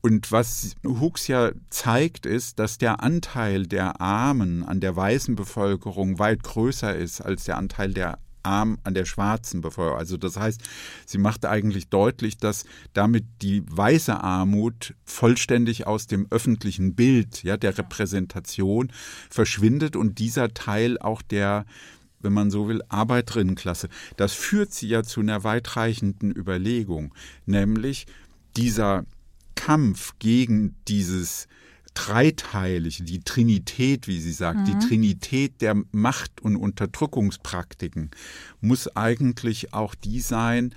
[0.00, 6.18] Und was Hooks ja zeigt, ist, dass der Anteil der Armen an der weißen Bevölkerung
[6.18, 9.98] weit größer ist als der Anteil der Arm an der schwarzen Bevölkerung.
[9.98, 10.62] Also das heißt,
[11.06, 17.56] sie macht eigentlich deutlich, dass damit die weiße Armut vollständig aus dem öffentlichen Bild, ja,
[17.56, 18.92] der Repräsentation
[19.30, 21.64] verschwindet und dieser Teil auch der
[22.24, 23.88] wenn man so will, Arbeiterinnenklasse.
[24.16, 27.12] Das führt sie ja zu einer weitreichenden Überlegung,
[27.46, 28.06] nämlich
[28.56, 29.04] dieser
[29.56, 31.48] Kampf gegen dieses
[31.94, 34.64] dreiteilige, die Trinität, wie sie sagt, mhm.
[34.64, 38.10] die Trinität der Macht- und Unterdrückungspraktiken
[38.60, 40.74] muss eigentlich auch die sein,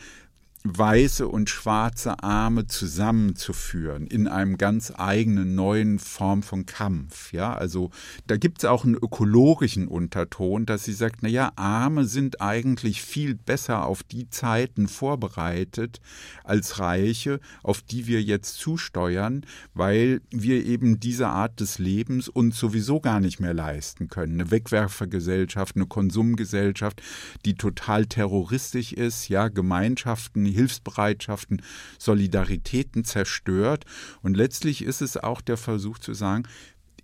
[0.65, 7.31] weiße und schwarze Arme zusammenzuführen in einem ganz eigenen neuen Form von Kampf.
[7.31, 7.91] Ja, also
[8.25, 13.03] da gibt es auch einen ökologischen Unterton, dass sie sagt, na ja, Arme sind eigentlich
[13.03, 16.01] viel besser auf die Zeiten vorbereitet
[16.43, 19.45] als Reiche, auf die wir jetzt zusteuern,
[19.75, 24.41] weil wir eben diese Art des Lebens uns sowieso gar nicht mehr leisten können.
[24.41, 27.03] Eine Wegwerfergesellschaft, eine Konsumgesellschaft,
[27.45, 31.61] die total terroristisch ist, ja, Gemeinschaften Hilfsbereitschaften,
[31.99, 33.85] Solidaritäten zerstört.
[34.21, 36.43] Und letztlich ist es auch der Versuch zu sagen,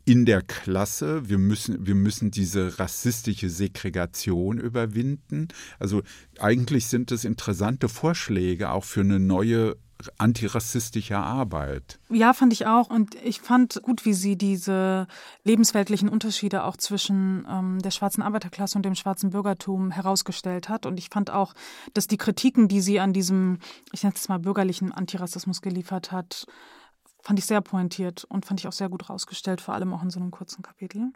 [0.04, 5.49] in der Klasse, wir müssen, wir müssen diese rassistische Segregation überwinden.
[5.80, 6.02] Also
[6.39, 9.78] eigentlich sind es interessante Vorschläge auch für eine neue
[10.18, 11.99] antirassistischer Arbeit.
[12.10, 12.89] Ja, fand ich auch.
[12.89, 15.08] Und ich fand gut, wie sie diese
[15.43, 20.86] lebensweltlichen Unterschiede auch zwischen ähm, der schwarzen Arbeiterklasse und dem schwarzen Bürgertum herausgestellt hat.
[20.86, 21.54] Und ich fand auch,
[21.93, 23.60] dass die Kritiken, die sie an diesem,
[23.91, 26.45] ich nenne es mal bürgerlichen Antirassismus geliefert hat,
[27.22, 30.10] fand ich sehr pointiert und fand ich auch sehr gut rausgestellt, vor allem auch in
[30.10, 31.12] so einem kurzen Kapitel.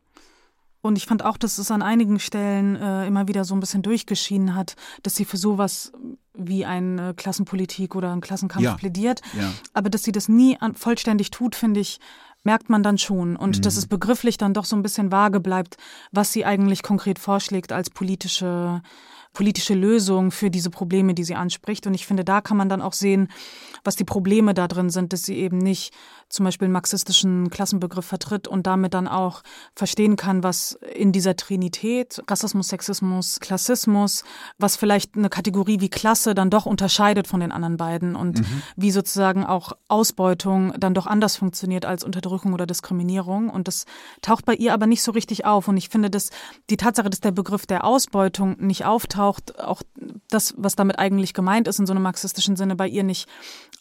[0.86, 3.82] Und ich fand auch, dass es an einigen Stellen äh, immer wieder so ein bisschen
[3.82, 5.92] durchgeschienen hat, dass sie für sowas
[6.36, 8.76] wie eine Klassenpolitik oder einen Klassenkampf ja.
[8.76, 9.22] plädiert.
[9.36, 9.52] Ja.
[9.74, 12.00] Aber dass sie das nie an, vollständig tut, finde ich,
[12.44, 13.36] merkt man dann schon.
[13.36, 13.62] Und mhm.
[13.64, 15.78] dass es begrifflich dann doch so ein bisschen vage bleibt,
[16.12, 18.84] was sie eigentlich konkret vorschlägt als politische
[19.36, 21.86] politische Lösung für diese Probleme, die sie anspricht.
[21.86, 23.28] Und ich finde, da kann man dann auch sehen,
[23.84, 25.94] was die Probleme da drin sind, dass sie eben nicht
[26.30, 29.44] zum Beispiel einen marxistischen Klassenbegriff vertritt und damit dann auch
[29.76, 34.24] verstehen kann, was in dieser Trinität, Rassismus, Sexismus, Klassismus,
[34.58, 38.62] was vielleicht eine Kategorie wie Klasse dann doch unterscheidet von den anderen beiden und mhm.
[38.76, 43.50] wie sozusagen auch Ausbeutung dann doch anders funktioniert als Unterdrückung oder Diskriminierung.
[43.50, 43.86] Und das
[44.22, 45.68] taucht bei ihr aber nicht so richtig auf.
[45.68, 46.32] Und ich finde, dass
[46.70, 49.82] die Tatsache, dass der Begriff der Ausbeutung nicht auftaucht, auftaucht, auch
[50.30, 53.28] das, was damit eigentlich gemeint ist, in so einem marxistischen Sinne bei ihr nicht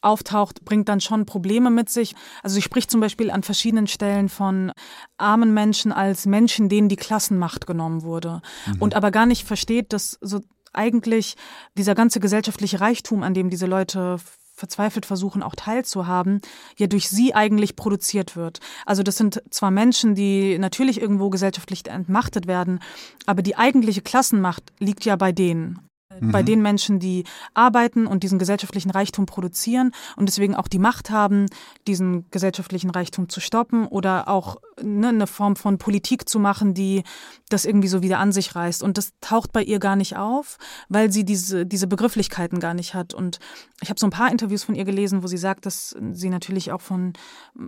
[0.01, 2.14] auftaucht, bringt dann schon Probleme mit sich.
[2.42, 4.72] Also sie spricht zum Beispiel an verschiedenen Stellen von
[5.16, 8.42] armen Menschen als Menschen, denen die Klassenmacht genommen wurde.
[8.66, 8.76] Mhm.
[8.80, 10.40] Und aber gar nicht versteht, dass so
[10.72, 11.36] eigentlich
[11.76, 14.18] dieser ganze gesellschaftliche Reichtum, an dem diese Leute
[14.55, 16.41] verzweifelt versuchen, auch teilzuhaben,
[16.79, 18.61] ja durch sie eigentlich produziert wird.
[18.87, 22.81] Also das sind zwar Menschen, die natürlich irgendwo gesellschaftlich entmachtet werden,
[23.27, 25.81] aber die eigentliche Klassenmacht liegt ja bei denen
[26.21, 26.33] mhm.
[26.33, 31.11] bei den Menschen, die arbeiten und diesen gesellschaftlichen Reichtum produzieren und deswegen auch die Macht
[31.11, 31.47] haben,
[31.87, 37.03] diesen gesellschaftlichen Reichtum zu stoppen oder auch ne, eine Form von Politik zu machen, die
[37.49, 38.83] das irgendwie so wieder an sich reißt.
[38.83, 40.59] Und das taucht bei ihr gar nicht auf,
[40.89, 43.15] weil sie diese, diese Begrifflichkeiten gar nicht hat.
[43.15, 43.39] Und
[43.81, 46.73] ich habe so ein paar Interviews von ihr gelesen, wo sie sagt, dass sie natürlich
[46.73, 47.12] auch von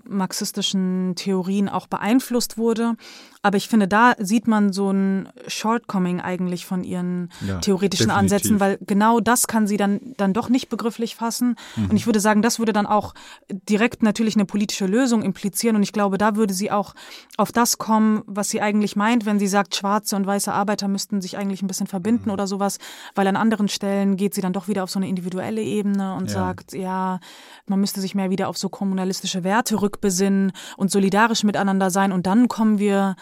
[0.04, 2.96] marxistischen Theorien auch beeinflusst wurde.
[3.42, 8.22] Aber ich finde, da sieht man so ein Shortcoming eigentlich von ihren ja, theoretischen definitiv.
[8.36, 11.56] Ansätzen, weil genau das kann sie dann, dann doch nicht begrifflich fassen.
[11.76, 11.90] Mhm.
[11.90, 13.14] Und ich würde sagen, das würde dann auch
[13.50, 15.76] direkt natürlich eine politische Lösung implizieren.
[15.76, 16.94] Und ich glaube, da würde sie auch
[17.36, 21.20] auf das kommen, was sie eigentlich meint, wenn sie sagt, schwarze und weiße Arbeiter müssten
[21.20, 22.32] sich eigentlich ein bisschen verbinden mhm.
[22.32, 22.78] oder sowas,
[23.14, 26.26] weil an anderen Stellen geht sie dann doch wieder auf so eine individuelle Ebene und
[26.26, 26.34] ja.
[26.34, 27.20] sagt, ja,
[27.66, 32.26] man müsste sich mehr wieder auf so kommunalistische Werte rückbesinnen und solidarisch miteinander sein und
[32.26, 33.16] dann kommen wir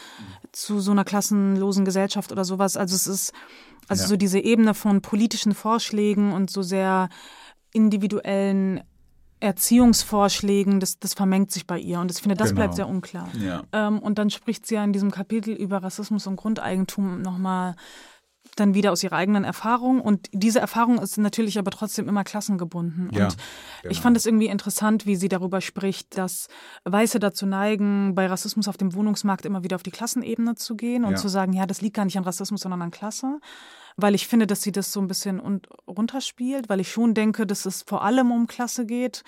[0.57, 2.77] zu so einer klassenlosen Gesellschaft oder sowas.
[2.77, 3.33] Also es ist
[3.89, 4.09] also ja.
[4.09, 7.09] so diese Ebene von politischen Vorschlägen und so sehr
[7.73, 8.83] individuellen
[9.41, 12.61] Erziehungsvorschlägen, das, das vermengt sich bei ihr und ich finde, das Genau.
[12.61, 13.29] bleibt sehr unklar.
[13.39, 13.63] Ja.
[13.73, 17.77] Ähm, und dann spricht sie ja in diesem Kapitel über Rassismus und Grundeigentum nochmal
[18.57, 20.01] dann wieder aus ihrer eigenen Erfahrung.
[20.01, 23.11] Und diese Erfahrung ist natürlich aber trotzdem immer klassengebunden.
[23.13, 23.37] Ja, und
[23.83, 24.01] ich genau.
[24.03, 26.49] fand es irgendwie interessant, wie sie darüber spricht, dass
[26.85, 31.05] Weiße dazu neigen, bei Rassismus auf dem Wohnungsmarkt immer wieder auf die Klassenebene zu gehen
[31.05, 31.17] und Ja.
[31.17, 33.41] zu sagen, ja, das liegt gar nicht an Rassismus, sondern an Klasse.
[33.97, 37.47] Weil ich finde, dass sie das so ein bisschen un runterspielt, weil ich schon denke,
[37.47, 39.23] dass es vor allem um Klasse geht.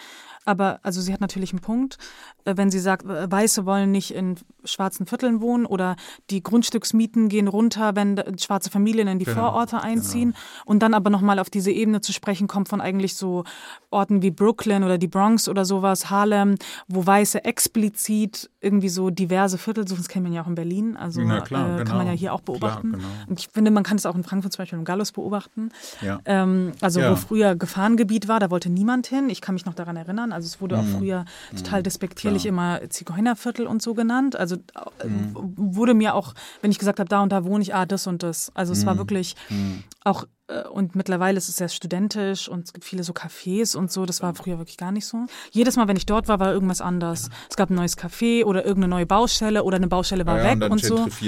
[0.44, 1.98] Aber, also sie hat natürlich einen Punkt,
[2.44, 5.94] äh, wenn sie sagt, äh, Weiße wollen nicht in schwarzen Vierteln wohnen oder
[6.30, 10.34] die Grundstücksmieten gehen runter, wenn schwarze Familien in die Genau, Vororte einziehen.
[10.64, 13.44] Und dann aber nochmal auf diese Ebene zu sprechen kommt von eigentlich so
[13.90, 16.56] Orten wie Brooklyn oder die Bronx oder sowas, Harlem,
[16.88, 19.98] wo Weiße explizit irgendwie so diverse Viertel suchen.
[20.00, 20.96] Das kennt man ja auch in Berlin.
[20.96, 21.84] Also Na klar, äh, genau.
[21.88, 22.92] kann man ja hier auch Klar, beobachten.
[22.92, 23.04] genau.
[23.28, 25.70] Und ich finde, man kann es auch in Frankfurt zum Beispiel im Gallus beobachten.
[26.00, 26.20] Ja.
[26.24, 27.12] Ähm, also Ja.
[27.12, 29.28] wo früher Gefahrengebiet war, da wollte niemand hin.
[29.30, 30.32] Ich kann mich noch daran erinnern.
[30.32, 30.98] Also es wurde auch Mhm.
[30.98, 32.52] früher total despektierlich klar.
[32.80, 34.36] immer Zigeunerviertel und so genannt.
[34.36, 35.30] Also äh, Mhm.
[35.56, 38.22] wurde mir auch, wenn ich gesagt habe, da und da wohne ich, ah, das und
[38.22, 38.50] das.
[38.54, 38.98] Also es war Mhm.
[38.98, 39.36] wirklich
[40.04, 40.26] auch, äh,
[40.70, 44.06] und mittlerweile ist es sehr studentisch und es gibt viele so Cafés und so.
[44.06, 45.26] Das war früher wirklich gar nicht so.
[45.50, 47.30] Jedes Mal, wenn ich dort war, war irgendwas anders.
[47.50, 50.50] Es gab ein neues Café oder irgendeine neue Baustelle oder eine Baustelle war ja, und
[50.50, 50.96] weg dann und so.
[50.98, 51.20] sich's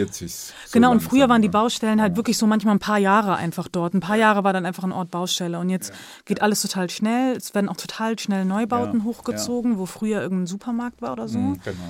[0.67, 1.53] so Genau, und früher waren die ne?
[1.53, 3.95] Baustellen halt wirklich so manchmal ein paar Jahre einfach dort.
[3.95, 5.59] Ein paar Jahre war dann einfach ein Ort Baustelle.
[5.59, 5.93] Und jetzt
[6.25, 7.37] geht alles total schnell.
[7.37, 11.39] Es werden auch total schnell Neubauten Ja, hochgezogen, wo früher irgendein Supermarkt war oder so.
[11.39, 11.85] Mhm, Genau.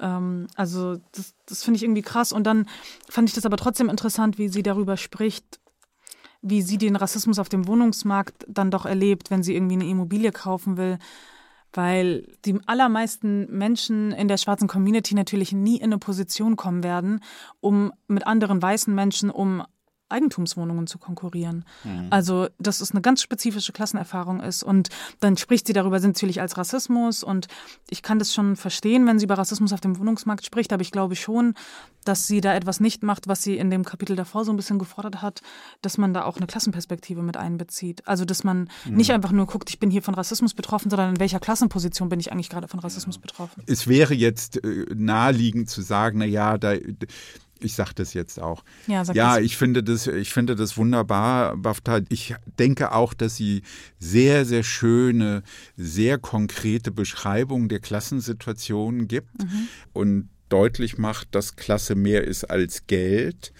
[0.00, 2.32] Ähm, also das, das finde ich irgendwie krass.
[2.32, 2.66] Und dann
[3.08, 5.60] fand ich das aber trotzdem interessant, wie sie darüber spricht,
[6.42, 10.32] wie sie den Rassismus auf dem Wohnungsmarkt dann doch erlebt, wenn sie irgendwie eine Immobilie
[10.32, 10.98] kaufen will.
[11.72, 17.20] Weil die allermeisten Menschen in der schwarzen Community natürlich nie in eine Position kommen werden,
[17.60, 19.62] um mit anderen weißen Menschen um
[20.12, 21.64] Eigentumswohnungen zu konkurrieren.
[22.10, 24.62] Also, dass es eine ganz spezifische Klassenerfahrung ist.
[24.62, 24.90] Und
[25.20, 27.24] dann spricht sie darüber natürlich als Rassismus.
[27.24, 27.48] Und
[27.90, 30.72] ich kann das schon verstehen, wenn sie über Rassismus auf dem Wohnungsmarkt spricht.
[30.72, 31.54] Aber ich glaube schon,
[32.04, 34.78] dass sie da etwas nicht macht, was sie in dem Kapitel davor so ein bisschen
[34.78, 35.40] gefordert hat,
[35.82, 38.06] dass man da auch eine Klassenperspektive mit einbezieht.
[38.06, 41.20] Also, dass man nicht einfach nur guckt, ich bin hier von Rassismus betroffen, sondern in
[41.20, 43.62] welcher Klassenposition bin ich eigentlich gerade von Rassismus betroffen.
[43.66, 46.74] Es wäre jetzt äh, naheliegend zu sagen, na ja, da
[47.64, 48.64] ich sage das jetzt auch.
[48.86, 52.00] Ja, ja ich finde das, ich finde das wunderbar, Bafta.
[52.08, 53.62] Ich denke auch, dass sie
[53.98, 55.42] sehr, sehr schöne,
[55.76, 59.68] sehr konkrete Beschreibungen der Klassensituation gibt Mhm.
[59.92, 63.52] und deutlich macht, dass Klasse mehr ist als Geld.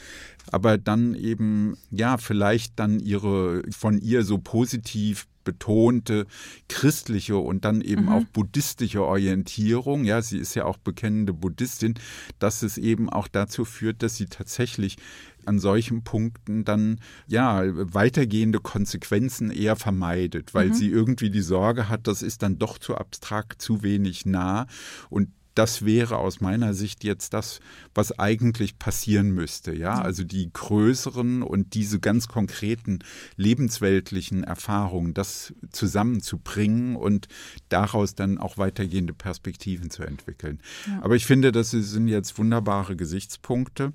[0.50, 6.26] Aber dann eben, ja, vielleicht dann ihre von ihr so positiv betonte
[6.68, 11.94] christliche und dann eben auch buddhistische Orientierung, ja, sie ist ja auch bekennende Buddhistin,
[12.38, 14.96] dass es eben auch dazu führt, dass sie tatsächlich
[15.44, 22.06] an solchen Punkten dann ja weitergehende Konsequenzen eher vermeidet, weil sie irgendwie die Sorge hat,
[22.06, 24.66] das ist dann doch zu abstrakt, zu wenig nah.
[25.10, 27.60] Und das wäre aus meiner Sicht jetzt das,
[27.94, 29.74] was eigentlich passieren müsste.
[29.74, 33.00] Ja, also die größeren und diese ganz konkreten
[33.36, 37.28] lebensweltlichen Erfahrungen, das zusammenzubringen und
[37.68, 40.60] daraus dann auch weitergehende Perspektiven zu entwickeln.
[41.00, 43.92] Aber ich finde, das sind jetzt wunderbare Gesichtspunkte.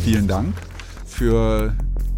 [0.00, 0.54] Vielen Dank
[1.06, 1.74] für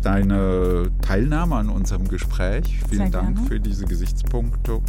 [0.07, 2.79] deine Teilnahme an unserem Gespräch.
[2.89, 3.49] Vielen Sehr Dank gerne.
[3.49, 4.81] für diese Gesichtspunkte